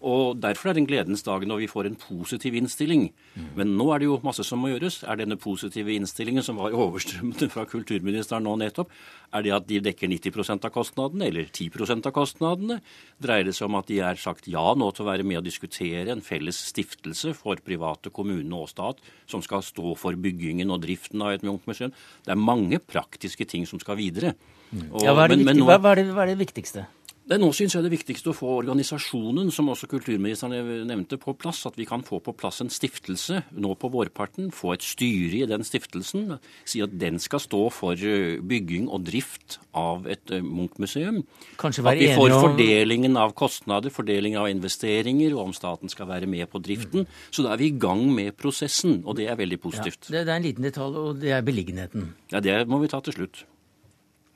[0.00, 3.10] Og Derfor er det en gledens dag når vi får en positiv innstilling.
[3.34, 3.48] Mm.
[3.58, 5.02] Men nå er det jo masse som må gjøres.
[5.04, 8.92] Er denne positive innstillingen som var overstrømmende fra kulturministeren nå nettopp,
[9.36, 12.78] er det at de dekker 90% av kostnadene, eller 10% av kostnadene?
[13.20, 15.46] Dreier det seg om at de er sagt ja nå til å være med og
[15.46, 20.80] diskutere en felles stiftelse for private kommune og stat som skal stå for byggingen og
[20.86, 21.92] driften av et Munch-museum?
[22.24, 24.34] Det er mange praktiske ting som skal videre.
[24.70, 26.84] Og, ja, hva, er men, nå, hva, er det, hva, er det, viktigste?
[27.28, 31.60] Det, nå syns jeg det viktigste å få organisasjonen, som også kulturministeren nevnte, på plass.
[31.68, 34.48] At vi kan få på plass en stiftelse nå på vårparten.
[34.54, 36.38] Få et styre i den stiftelsen.
[36.64, 41.20] Si at den skal stå for eh, bygging og drift av et eh, Munch-museum.
[41.60, 46.48] At vi får fordelingen av kostnader, fordeling av investeringer, og om staten skal være med
[46.50, 47.06] på driften.
[47.06, 47.22] Mm.
[47.30, 50.08] Så da er vi i gang med prosessen, og det er veldig positivt.
[50.08, 52.10] Ja, det, det er en liten detalj, og det er beliggenheten.
[52.32, 53.44] Ja, det må vi ta til slutt.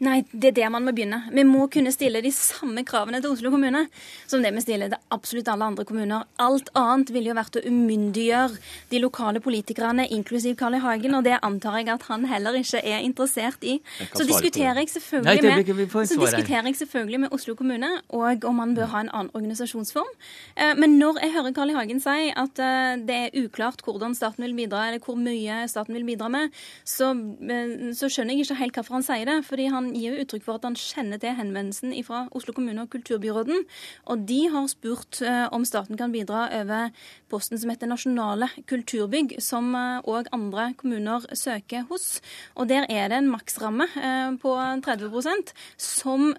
[0.03, 1.20] Nei, det er der man må begynne.
[1.30, 3.84] Vi må kunne stille de samme kravene til Oslo kommune
[4.26, 6.24] som det vi stiller til absolutt alle andre kommuner.
[6.42, 8.59] Alt annet ville jo vært å umyndiggjøre
[8.90, 10.80] de lokale politikerne, inklusiv Carl I.
[10.84, 13.76] Hagen, og det antar jeg at han heller ikke er interessert i.
[14.12, 18.74] Så diskuterer jeg selvfølgelig med, så diskuterer jeg selvfølgelig med Oslo kommune og om man
[18.74, 20.11] bør ha en annen organisasjonsform.
[20.59, 21.78] Eh, men når jeg hører Carl I.
[21.78, 25.95] Hagen si at eh, det er uklart hvordan staten vil bidra, eller hvor mye staten
[25.97, 26.53] vil bidra med,
[26.84, 29.40] så, eh, så skjønner jeg ikke helt hvorfor han sier det.
[29.47, 32.85] fordi han han gir jo uttrykk for at han kjenner til henvendelsen fra Oslo kommune
[32.85, 33.64] og kulturbyråden.
[34.11, 36.91] Og de har spurt uh, om staten kan bidra over
[37.32, 42.20] posten som heter Nasjonale kulturbygg, som òg uh, andre kommuner søker hos.
[42.57, 44.55] Og der er det en maksramme uh, på
[44.85, 46.30] 30% som,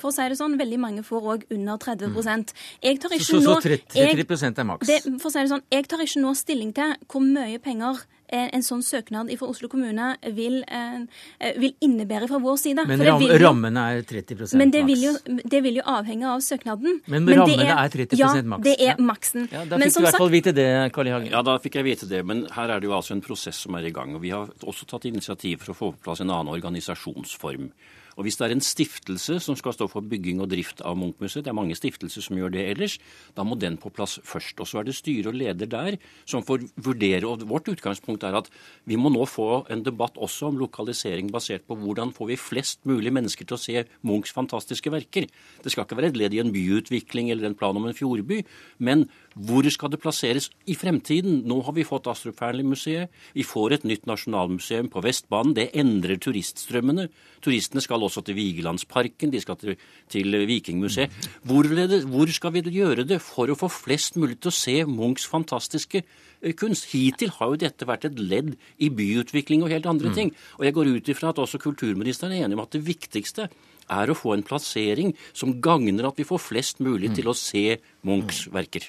[0.00, 2.52] for å si det sånn, veldig mange får òg under 30 mm.
[2.84, 4.92] Jeg tar ikke så, så, så 30, 30 er maks?
[5.20, 8.02] for å si det sånn, jeg tar ikke nå stilling til hvor mye penger
[8.34, 12.86] en sånn søknad fra Oslo kommune vil, eh, vil innebære fra vår side.
[12.88, 14.54] Men ram, jo, rammene er 30 maks?
[14.60, 17.00] Men det vil, jo, det vil, jo, avhenge av søknaden.
[17.06, 18.66] Men, men rammene er, er, 30 ja, maks?
[18.66, 19.48] Ja, det er maksen.
[19.52, 21.16] Ja, da fikk du i hvert fall vite det, Karl I.
[21.16, 21.32] Hagen.
[21.32, 22.24] Ja, da fikk jeg vite det.
[22.26, 24.14] Men her er det jo altså en prosess som er i gang.
[24.16, 27.70] og Vi har også tatt initiativ for å få på plass en annen organisasjonsform.
[28.16, 31.44] Og Hvis det er en stiftelse som skal stå for bygging og drift av Munch-museet,
[31.44, 32.98] det er mange stiftelser som gjør det ellers,
[33.36, 34.60] da må den på plass først.
[34.60, 37.26] Og så er det styre og leder der som får vurdere.
[37.26, 38.50] og Vårt utgangspunkt er at
[38.84, 42.84] vi må nå få en debatt også om lokalisering basert på hvordan får vi flest
[42.86, 45.26] mulig mennesker til å se Munchs fantastiske verker.
[45.62, 48.44] Det skal ikke være et ledd i en byutvikling eller en plan om en fjordby,
[48.78, 51.40] men hvor skal det plasseres i fremtiden?
[51.48, 53.10] Nå har vi fått Astrup Fearnley-museet.
[53.34, 55.56] Vi får et nytt nasjonalmuseum på Vestbanen.
[55.56, 57.08] Det endrer turiststrømmene.
[57.42, 59.74] Turistene skal også til Vigelandsparken, de skal til,
[60.08, 61.10] til Vikingmuseet.
[61.42, 61.66] Hvor,
[62.06, 66.04] hvor, skal vi gjøre det for å få flest mulig til å se Munchs fantastiske
[66.04, 66.92] eh, kunst?
[66.94, 70.16] Hittil har jo dette vært et ledd i byutvikling og helt andre mm.
[70.16, 70.34] ting.
[70.60, 73.50] Og jeg går ut ifra at også kulturministeren er enig om at det viktigste
[73.92, 77.76] er å få en plassering som gagner at vi får flest mulig til å se
[78.04, 78.86] Munchs verker.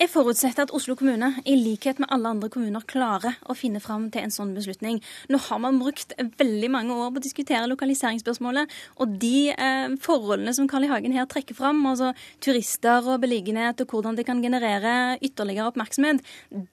[0.00, 4.08] Jeg forutsetter at Oslo kommune, i likhet med alle andre kommuner, klarer å finne fram
[4.12, 5.00] til en sånn beslutning.
[5.32, 10.54] Nå har man brukt veldig mange år på å diskutere lokaliseringsspørsmålet, og de eh, forholdene
[10.56, 10.90] som Carl I.
[10.90, 16.24] Hagen her trekker fram, altså turister og beliggenhet og hvordan det kan generere ytterligere oppmerksomhet,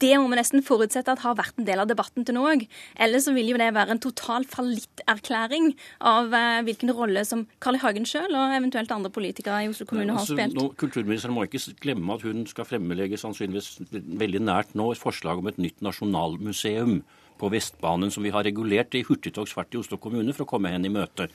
[0.02, 2.66] det må vi nesten forutsette at har vært en del av debatten til nå òg.
[3.00, 5.74] Ellers så vil jo det være en total fallitterklæring
[6.14, 7.84] av eh, hvilken rolle som Carl I.
[7.88, 10.58] Hagen sjøl og eventuelt andre politikere i Oslo kommune har altså, spilt?
[10.58, 15.41] Nå, kulturministeren må ikke glemme at hun skal fremlegge sannsynligvis veldig nært nå et forslag
[15.41, 16.99] om et nytt nasjonalmuseum
[17.38, 20.89] på Vestbanen, som vi har regulert i hurtigtogsfart i Oslo kommune for å komme henne
[20.89, 21.30] i møte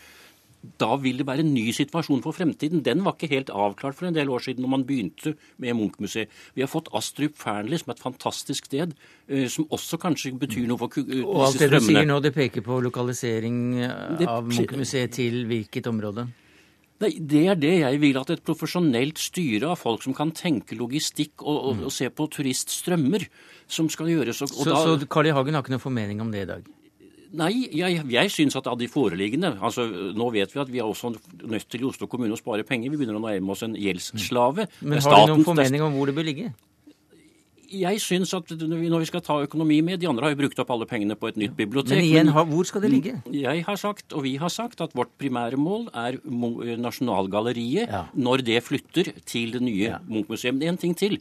[0.78, 2.82] da vil det være en ny situasjon for fremtiden.
[2.86, 6.30] Den var ikke helt avklart for en del år siden når man begynte med Munch-museet.
[6.54, 8.94] Vi har fått Astrup Fearnley, som er et fantastisk sted,
[9.28, 11.26] eh, som også kanskje betyr noe for disse strømmene.
[11.26, 13.58] Og alt det du sier nå, det peker på lokalisering
[14.28, 16.28] av Munch-museet til hvilket område?
[17.02, 20.78] Nei, Det er det jeg vil, at et profesjonelt styre av folk som kan tenke
[20.78, 23.26] logistikk og, og, og se på turiststrømmer,
[23.66, 24.44] som skal gjøres.
[24.44, 24.84] Og, så, da...
[24.84, 25.34] så Carl I.
[25.34, 26.70] Hagen har ikke noen formening om det i dag?
[27.32, 30.88] Nei, jeg, jeg syns at av de foreliggende altså Nå vet vi at vi er
[30.88, 32.92] også nødt til i Oslo kommune å spare penger.
[32.92, 34.68] Vi begynner å nærme oss en gjeldsslave.
[34.84, 36.52] Men har du noen formening om hvor det bør ligge?
[37.72, 40.72] Jeg syns at når vi skal ta økonomi med De andre har jo brukt opp
[40.74, 41.96] alle pengene på et nytt bibliotek.
[41.96, 43.14] Men igjen, hvor skal det ligge?
[43.32, 46.18] Jeg har sagt, og vi har sagt, at vårt primære mål er
[46.82, 48.04] Nasjonalgalleriet ja.
[48.14, 50.02] når det flytter til det nye ja.
[50.08, 50.54] Munch-museet.
[50.54, 51.18] Men en ting til.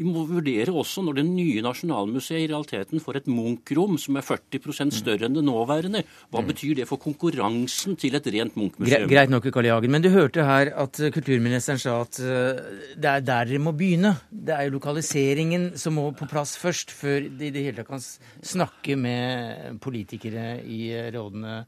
[0.00, 4.24] Vi må vurdere også når det nye Nasjonalmuseet i realiteten får et Munch-rom som er
[4.24, 6.00] 40 større enn det nåværende.
[6.32, 6.46] Hva mm.
[6.48, 9.04] betyr det for konkurransen til et rent Munch-museum?
[9.10, 12.62] Greit nok, Karl Jagen, men du hørte her at kulturministeren sa at eh,
[12.96, 14.14] det er der dere må begynne.
[14.32, 17.90] Det er jo lokaliseringen som må på plass først, før de i det hele tatt
[17.90, 20.80] kan snakke med politikere i
[21.12, 21.58] rådende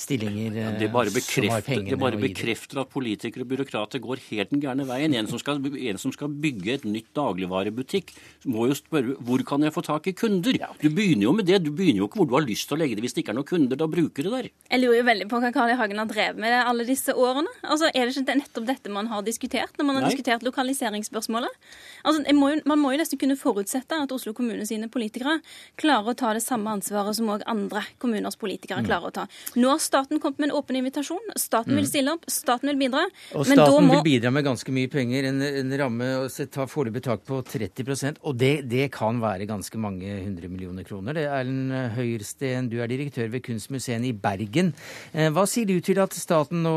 [0.00, 1.92] stillinger ja, det bare som har pengene.
[1.92, 5.20] Det bare bekrefter at politikere og byråkrater går helt den gærne veien.
[5.20, 8.14] En som skal, en som skal bygge et nytt dagligvarebutikk butikk,
[8.48, 10.58] må jo spørre hvor kan jeg få tak i kunder?
[10.80, 11.60] Du begynner jo med det.
[11.66, 13.34] Du begynner jo ikke hvor du har lyst til å legge det hvis det ikke
[13.34, 13.78] er noen kunder.
[13.78, 14.48] Da bruker du der.
[14.70, 15.78] Jeg lurer jo veldig på hva Carl I.
[15.82, 17.50] Hagen har drevet med alle disse årene.
[17.62, 20.12] Altså, Er det ikke nettopp dette man har diskutert når man har Nei.
[20.14, 21.70] diskutert lokaliseringsspørsmålet?
[22.02, 25.38] Altså, må jo, Man må jo nesten kunne forutsette at Oslo kommune sine politikere
[25.80, 28.88] klarer å ta det samme ansvaret som òg andre kommuners politikere mm.
[28.88, 29.26] klarer å ta.
[29.58, 31.34] Nå har staten kommet med en åpen invitasjon.
[31.38, 31.80] Staten mm.
[31.80, 33.04] vil stille opp, staten vil bidra.
[33.38, 33.98] Og staten må...
[33.98, 35.28] vil bidra med ganske mye penger.
[35.30, 36.10] En, en ramme
[36.52, 40.86] tar foreløpig tak på 30 30 Og det, det, kan være ganske mange hundre millioner
[40.86, 41.16] kroner.
[41.16, 44.72] Det er Erlend Høyrsten, du er direktør ved Kunstmuseet i Bergen.
[45.12, 46.74] Eh, hva sier du til at staten nå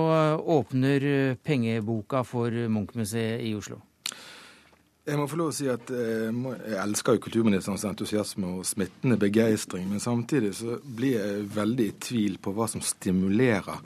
[0.58, 3.82] åpner pengeboka for Munch-museet i Oslo?
[5.06, 9.20] Jeg må få lov å si at eh, jeg elsker jo kulturministerens entusiasme og smittende
[9.22, 13.84] begeistring, men samtidig så blir jeg veldig i tvil på hva som stimulerer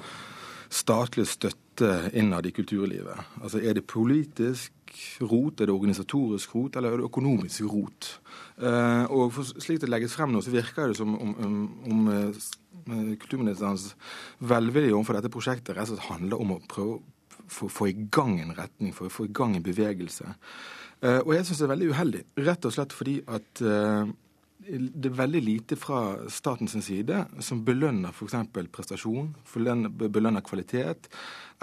[0.71, 3.35] statlig støtte innad i kulturlivet.
[3.41, 4.71] Altså Er det politisk
[5.19, 8.13] rot, er det organisatorisk rot, eller er det økonomisk rot?
[8.61, 13.15] Uh, og Slik det legges frem nå, så virker det som om, om, om uh,
[13.19, 13.91] kulturministerens
[14.39, 16.99] velvilje overfor dette prosjektet rett og slett handler om å prøve
[17.49, 20.35] å få i gang en retning, for å få i gang en bevegelse.
[20.99, 23.61] Uh, og jeg syns det er veldig uheldig, rett og slett fordi at
[24.59, 28.35] det er veldig lite fra statens side som belønner f.eks.
[28.73, 31.07] prestasjon, belønner kvalitet,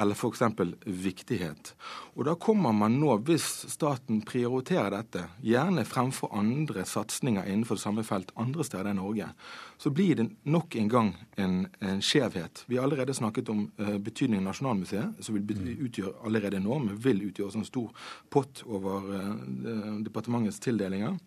[0.00, 0.42] eller f.eks.
[0.84, 1.74] viktighet.
[2.16, 7.84] Og da kommer man nå, hvis staten prioriterer dette, gjerne fremfor andre satsinger innenfor det
[7.84, 9.28] samme felt andre steder i Norge,
[9.76, 12.64] så blir det nok en gang en, en skjevhet.
[12.66, 15.84] Vi har allerede snakket om uh, betydningen av Nasjonalmuseet, som vil mm.
[15.90, 21.20] utgjøre allerede nå, men vil utgjøre en stor pott over uh, departementets tildelinger.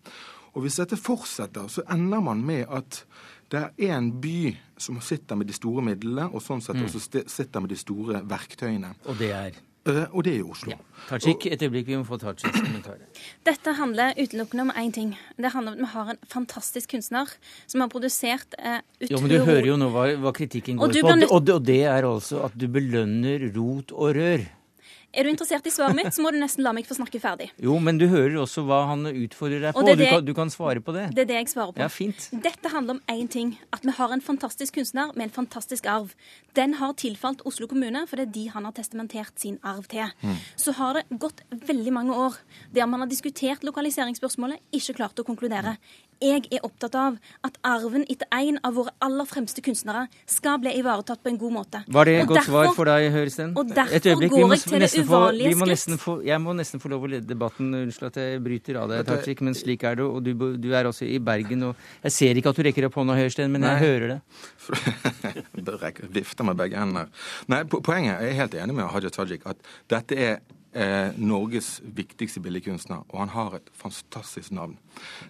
[0.54, 3.04] Og Hvis dette fortsetter, så ender man med at
[3.50, 6.86] det er én by som sitter med de store midlene, og sånn sett mm.
[6.86, 8.94] også sitter med de store verktøyene.
[9.10, 9.58] Og det er?
[9.88, 10.74] Uh, og det er i Oslo.
[10.74, 10.78] Ja.
[11.08, 13.06] Tajik, et øyeblikk, vi må få Tajiks kommentarer.
[13.48, 15.14] Dette handler utelukkende om én ting.
[15.40, 17.32] Det handler om at vi har en fantastisk kunstner
[17.64, 20.92] som har produsert eh, utrolig Jo, men Du hører jo nå hva, hva kritikken går
[21.00, 24.44] på, og, og, og det er altså at du belønner rot og rør.
[25.10, 27.48] Er du interessert i svaret mitt, så må du nesten la meg få snakke ferdig.
[27.58, 29.82] Jo, men du hører også hva han utfordrer deg på.
[29.82, 31.08] Det det, du, kan, du, kan, svare på det.
[31.16, 31.82] Det er det jeg svarer på.
[31.82, 32.28] Ja, fint.
[32.44, 33.56] Dette handler om én ting.
[33.74, 36.14] At vi har en fantastisk kunstner med en fantastisk arv.
[36.58, 40.06] Den har tilfalt Oslo kommune, for det er de han har testamentert sin arv til.
[40.22, 40.38] Mm.
[40.54, 42.38] Så har det gått veldig mange år
[42.70, 45.74] der man har diskutert lokaliseringsspørsmålet, ikke klart å konkludere.
[46.20, 47.14] Jeg er opptatt av
[47.46, 51.54] at arven etter en av våre aller fremste kunstnere skal bli ivaretatt på en god
[51.54, 51.80] måte.
[51.88, 53.54] Var det et godt derfor, svar for deg, Høresten?
[53.56, 56.26] Og derfor øyeblikk, går jeg til det uvanlige skritt.
[56.28, 57.72] jeg må nesten få lov å lede debatten.
[57.80, 60.10] Unnskyld at jeg bryter av deg, Tajik, men slik er det.
[60.10, 61.70] Og du, du, er også i Bergen.
[61.70, 63.72] og Jeg ser ikke at du rekker opp hånda, Høresten, men Nei.
[63.72, 64.20] jeg hører det.
[66.20, 67.08] Vifter med begge hender.
[67.48, 70.40] Nei, poenget Jeg er helt enig med Haja Tajik at dette er
[70.72, 74.76] eh, Norges viktigste billedkunstner, og han har et fantastisk navn.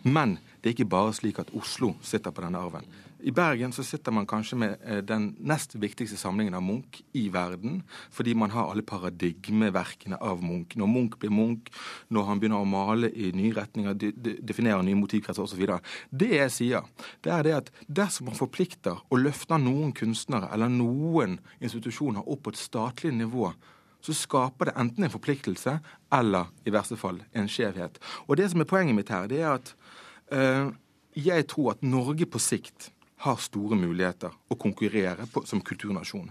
[0.02, 2.86] Men det er ikke bare slik at Oslo sitter på denne arven.
[3.22, 7.26] I Bergen så sitter man kanskje med eh, den nest viktigste samlingen av Munch i
[7.32, 7.82] verden,
[8.12, 10.76] fordi man har alle paradigmeverkene av Munch.
[10.80, 11.68] Når Munch blir Munch,
[12.08, 15.66] når han begynner å male i nye retninger, de, de, definere nye motivkretser osv.
[16.08, 16.88] Det jeg sier,
[17.24, 22.46] det er det at dersom man forplikter og løfter noen kunstnere eller noen institusjoner opp
[22.46, 23.52] på et statlig nivå,
[24.00, 25.78] så skaper det enten en forpliktelse
[26.14, 27.98] eller i verste fall en skjevhet.
[28.28, 29.74] Og det som er poenget mitt her, det er at
[30.32, 30.72] øh,
[31.16, 32.90] jeg tror at Norge på sikt
[33.20, 36.30] har store muligheter å konkurrere på, som kulturnasjon.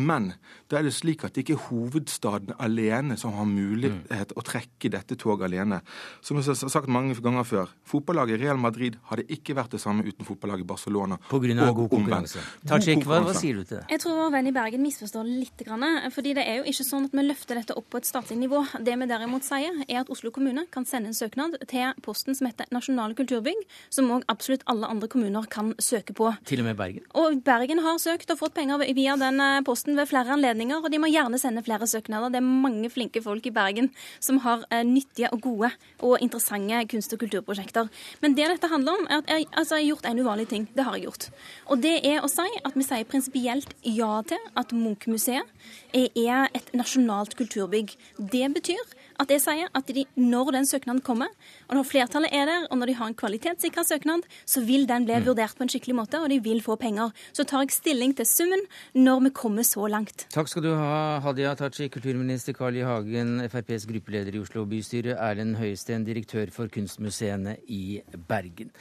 [0.00, 0.30] Men
[0.70, 4.38] da er det slik at det ikke er hovedstaden alene som har mulighet mm.
[4.40, 5.82] å trekke dette toget alene.
[6.24, 10.06] Som jeg har sagt mange ganger før, fotballaget Real Madrid hadde ikke vært det samme
[10.06, 11.18] uten fotballaget Barcelona.
[11.28, 12.44] På grunn av god konkurranse.
[12.68, 13.84] Tajik, hva, hva, sier du til det?
[13.92, 15.50] Jeg tror vår venn i Bergen misforstår litt.
[15.62, 18.38] Grann, fordi det er jo ikke sånn at vi løfter dette opp på et statlig
[18.40, 18.64] nivå.
[18.82, 22.48] Det vi derimot sier, er at Oslo kommune kan sende en søknad til posten som
[22.48, 23.60] heter Nasjonale kulturbygg,
[23.92, 26.21] som òg absolutt alle andre kommuner kan søke på.
[26.48, 27.04] Til og med Bergen?
[27.18, 30.92] Og Bergen har søkt og fått penger via den eh, posten ved flere anledninger, og
[30.92, 32.32] de må gjerne sende flere søknader.
[32.32, 33.90] Det er mange flinke folk i Bergen
[34.22, 37.90] som har eh, nyttige og gode og interessante kunst- og kulturprosjekter.
[38.24, 40.68] Men det dette handler om, er at jeg, altså, jeg har gjort en uvanlig ting.
[40.76, 41.28] Det har jeg gjort.
[41.68, 45.48] Og det er å si at vi sier prinsipielt ja til at Munch-museet
[45.94, 47.96] er et nasjonalt kulturbygg.
[48.18, 51.30] Det betyr at jeg sier at de, når den søknaden kommer,
[51.68, 55.06] og når flertallet er der, og når de har en kvalitetssikra søknad, så vil den
[55.08, 55.26] bli mm.
[55.28, 57.14] vurdert på en skikkelig måte, og de vil få penger.
[57.32, 58.66] Så tar jeg stilling til summen
[58.98, 60.26] når vi kommer så langt.
[60.34, 62.84] Takk skal du ha, Hadia Tachi, kulturminister Carl I.
[62.86, 68.72] Hagen, FrPs gruppeleder i Oslo bystyre, Erlend Høiesten, direktør for kunstmuseene i Bergen.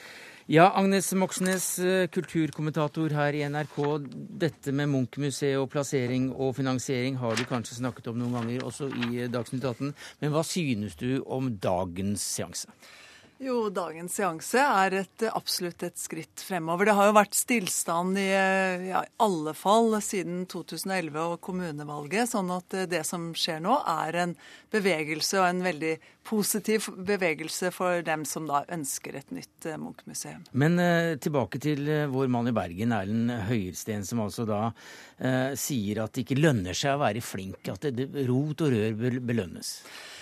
[0.51, 3.77] Ja, Agnes Moxnes, eh, kulturkommentator her i NRK.
[4.41, 8.89] Dette med Munch-museet og plassering og finansiering har du kanskje snakket om noen ganger også
[8.91, 9.93] i Dagsnytt 18.
[10.19, 12.67] Men hva synes du om dagens seanse?
[13.41, 16.85] Jo, dagens seanse er et, absolutt et skritt fremover.
[16.85, 18.27] Det har jo vært stillstand i
[18.91, 22.29] ja, alle fall siden 2011 og kommunevalget.
[22.35, 24.35] Sånn at det som skjer nå, er en
[24.69, 25.95] bevegelse, og en veldig
[26.29, 30.45] positiv bevegelse for dem som da ønsker et nytt eh, Munch-museum.
[30.53, 34.67] Men eh, tilbake til eh, vår mann i Bergen, Erlend Høyersten, som altså da
[35.17, 39.21] eh, sier at det ikke lønner seg å være flink, at det, rot og rør
[39.33, 39.79] belønnes.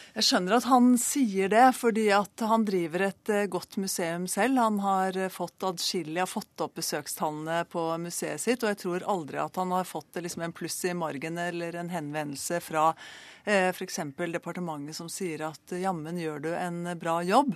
[0.09, 4.57] Jeg skjønner at han sier det, fordi at han driver et eh, godt museum selv.
[4.57, 9.05] Han har eh, fått adskillig, har fått opp besøkstallene på museet sitt, og jeg tror
[9.13, 12.99] aldri at han har fått liksom en pluss i margen eller en henvendelse fra eh,
[13.45, 13.99] f.eks.
[14.33, 17.55] departementet som sier at jammen gjør du en bra jobb.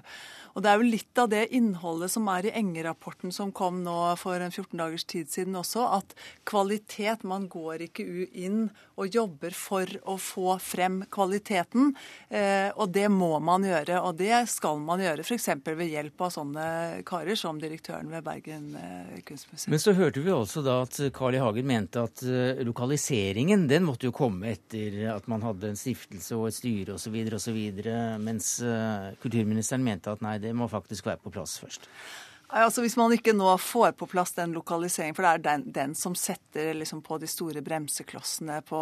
[0.53, 3.95] Og Det er jo litt av det innholdet som er i Enge-rapporten som kom nå
[4.21, 6.13] for en 14 dagers tid siden også, at
[6.49, 8.05] kvalitet Man går ikke
[8.37, 8.67] inn
[9.01, 11.93] og jobber for å få frem kvaliteten.
[12.29, 15.49] Eh, og det må man gjøre, og det skal man gjøre f.eks.
[15.65, 16.67] ved hjelp av sånne
[17.07, 19.73] karer som direktøren ved Bergen eh, kunstmuseum.
[19.73, 21.41] Men så hørte vi også da at Carl I.
[21.43, 26.37] Hagen mente at eh, lokaliseringen den måtte jo komme etter at man hadde en stiftelse
[26.37, 27.59] og et styre osv., osv.,
[28.23, 28.53] mens
[29.23, 31.89] kulturministeren mente at nei, det må faktisk være på plass først.
[32.53, 35.93] Altså Hvis man ikke nå får på plass den lokaliseringen, for det er den, den
[35.97, 38.79] som setter liksom på de store bremseklossene på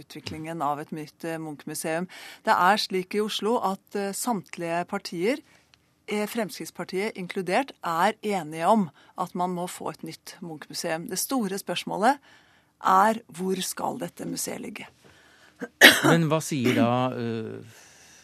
[0.00, 2.08] utviklingen av et nytt eh, Munch-museum.
[2.42, 5.42] Det er slik i Oslo at uh, samtlige partier,
[6.10, 11.06] eh, Fremskrittspartiet inkludert, er enige om at man må få et nytt Munch-museum.
[11.06, 12.18] Det store spørsmålet
[12.82, 14.90] er hvor skal dette museet ligge?
[16.08, 17.78] Men hva sier da uh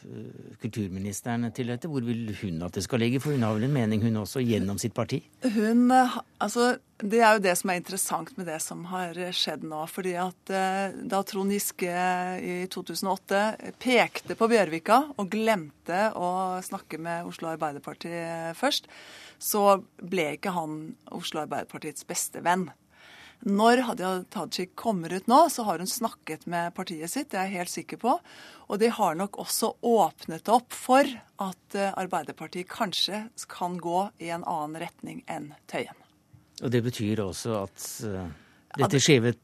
[0.09, 1.89] Eh, kulturministeren til dette?
[1.91, 3.21] Hvor vil hun at det skal ligge?
[3.21, 5.25] For hun har vel en mening, hun også, gjennom sitt parti?
[5.43, 9.63] Hun, eh, altså, Det er jo det som er interessant med det som har skjedd
[9.63, 9.87] nå.
[9.89, 10.35] fordi at
[11.09, 11.87] Da Trond Giske
[12.43, 18.11] i 2008 pekte på Bjørvika og glemte å snakke med Oslo Arbeiderparti
[18.53, 18.89] først,
[19.39, 22.69] så ble ikke han Oslo Arbeiderpartiets beste venn.
[23.47, 27.47] Når Hadia Tajik kommer ut nå, så har hun snakket med partiet sitt, det er
[27.47, 28.17] jeg helt sikker på.
[28.67, 34.33] Og det har nok også åpnet opp for at eh, Arbeiderpartiet kanskje kan gå i
[34.35, 35.95] en annen retning enn Tøyen.
[36.59, 38.25] Og det betyr også at uh,
[38.75, 39.37] dette skjeve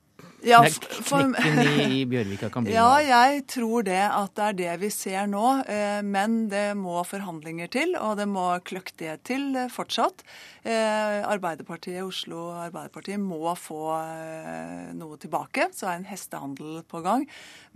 [0.45, 4.75] ja, for, Knekken i, Bjørvika kan bli Ja, jeg tror det at det er det
[4.85, 5.45] vi ser nå.
[5.71, 10.25] Eh, men det må forhandlinger til, og det må kløktighet til eh, fortsatt.
[10.65, 13.97] Eh, Arbeiderpartiet, Oslo Arbeiderparti må få
[14.97, 15.69] noe tilbake.
[15.77, 17.27] Så er en hestehandel på gang.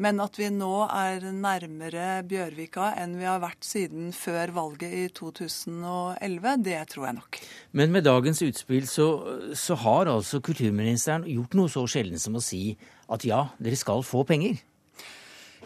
[0.01, 5.07] Men at vi nå er nærmere Bjørvika enn vi har vært siden før valget i
[5.15, 7.41] 2011, det tror jeg nok.
[7.79, 9.09] Men med dagens utspill så,
[9.59, 12.58] så har altså kulturministeren gjort noe så sjelden som å si
[13.09, 14.59] at ja, dere skal få penger?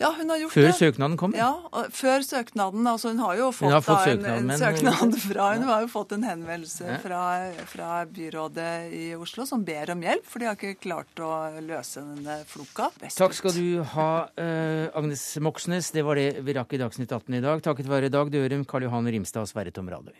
[0.00, 0.76] Ja, hun har gjort Før det.
[0.78, 1.34] søknaden kom?
[1.36, 1.50] Ja,
[1.94, 2.86] før søknaden.
[2.88, 5.90] Altså hun har jo fått, har fått da en, en søknad fra Hun har jo
[5.92, 6.96] fått en henvendelse Ja.
[7.04, 7.20] fra,
[7.68, 11.30] fra byrådet i Oslo som ber om hjelp, for de har ikke klart å
[11.68, 12.88] løse denne floka.
[13.04, 14.08] Best Takk skal du ha,
[14.40, 15.92] eh, Agnes Moxnes.
[15.94, 17.62] Det var det vi rakk i Dagsnytt 18 i dag.
[17.62, 20.16] Takket være Dag Dørum, Karl Johan Rimstad og Sverre Tom Radøy.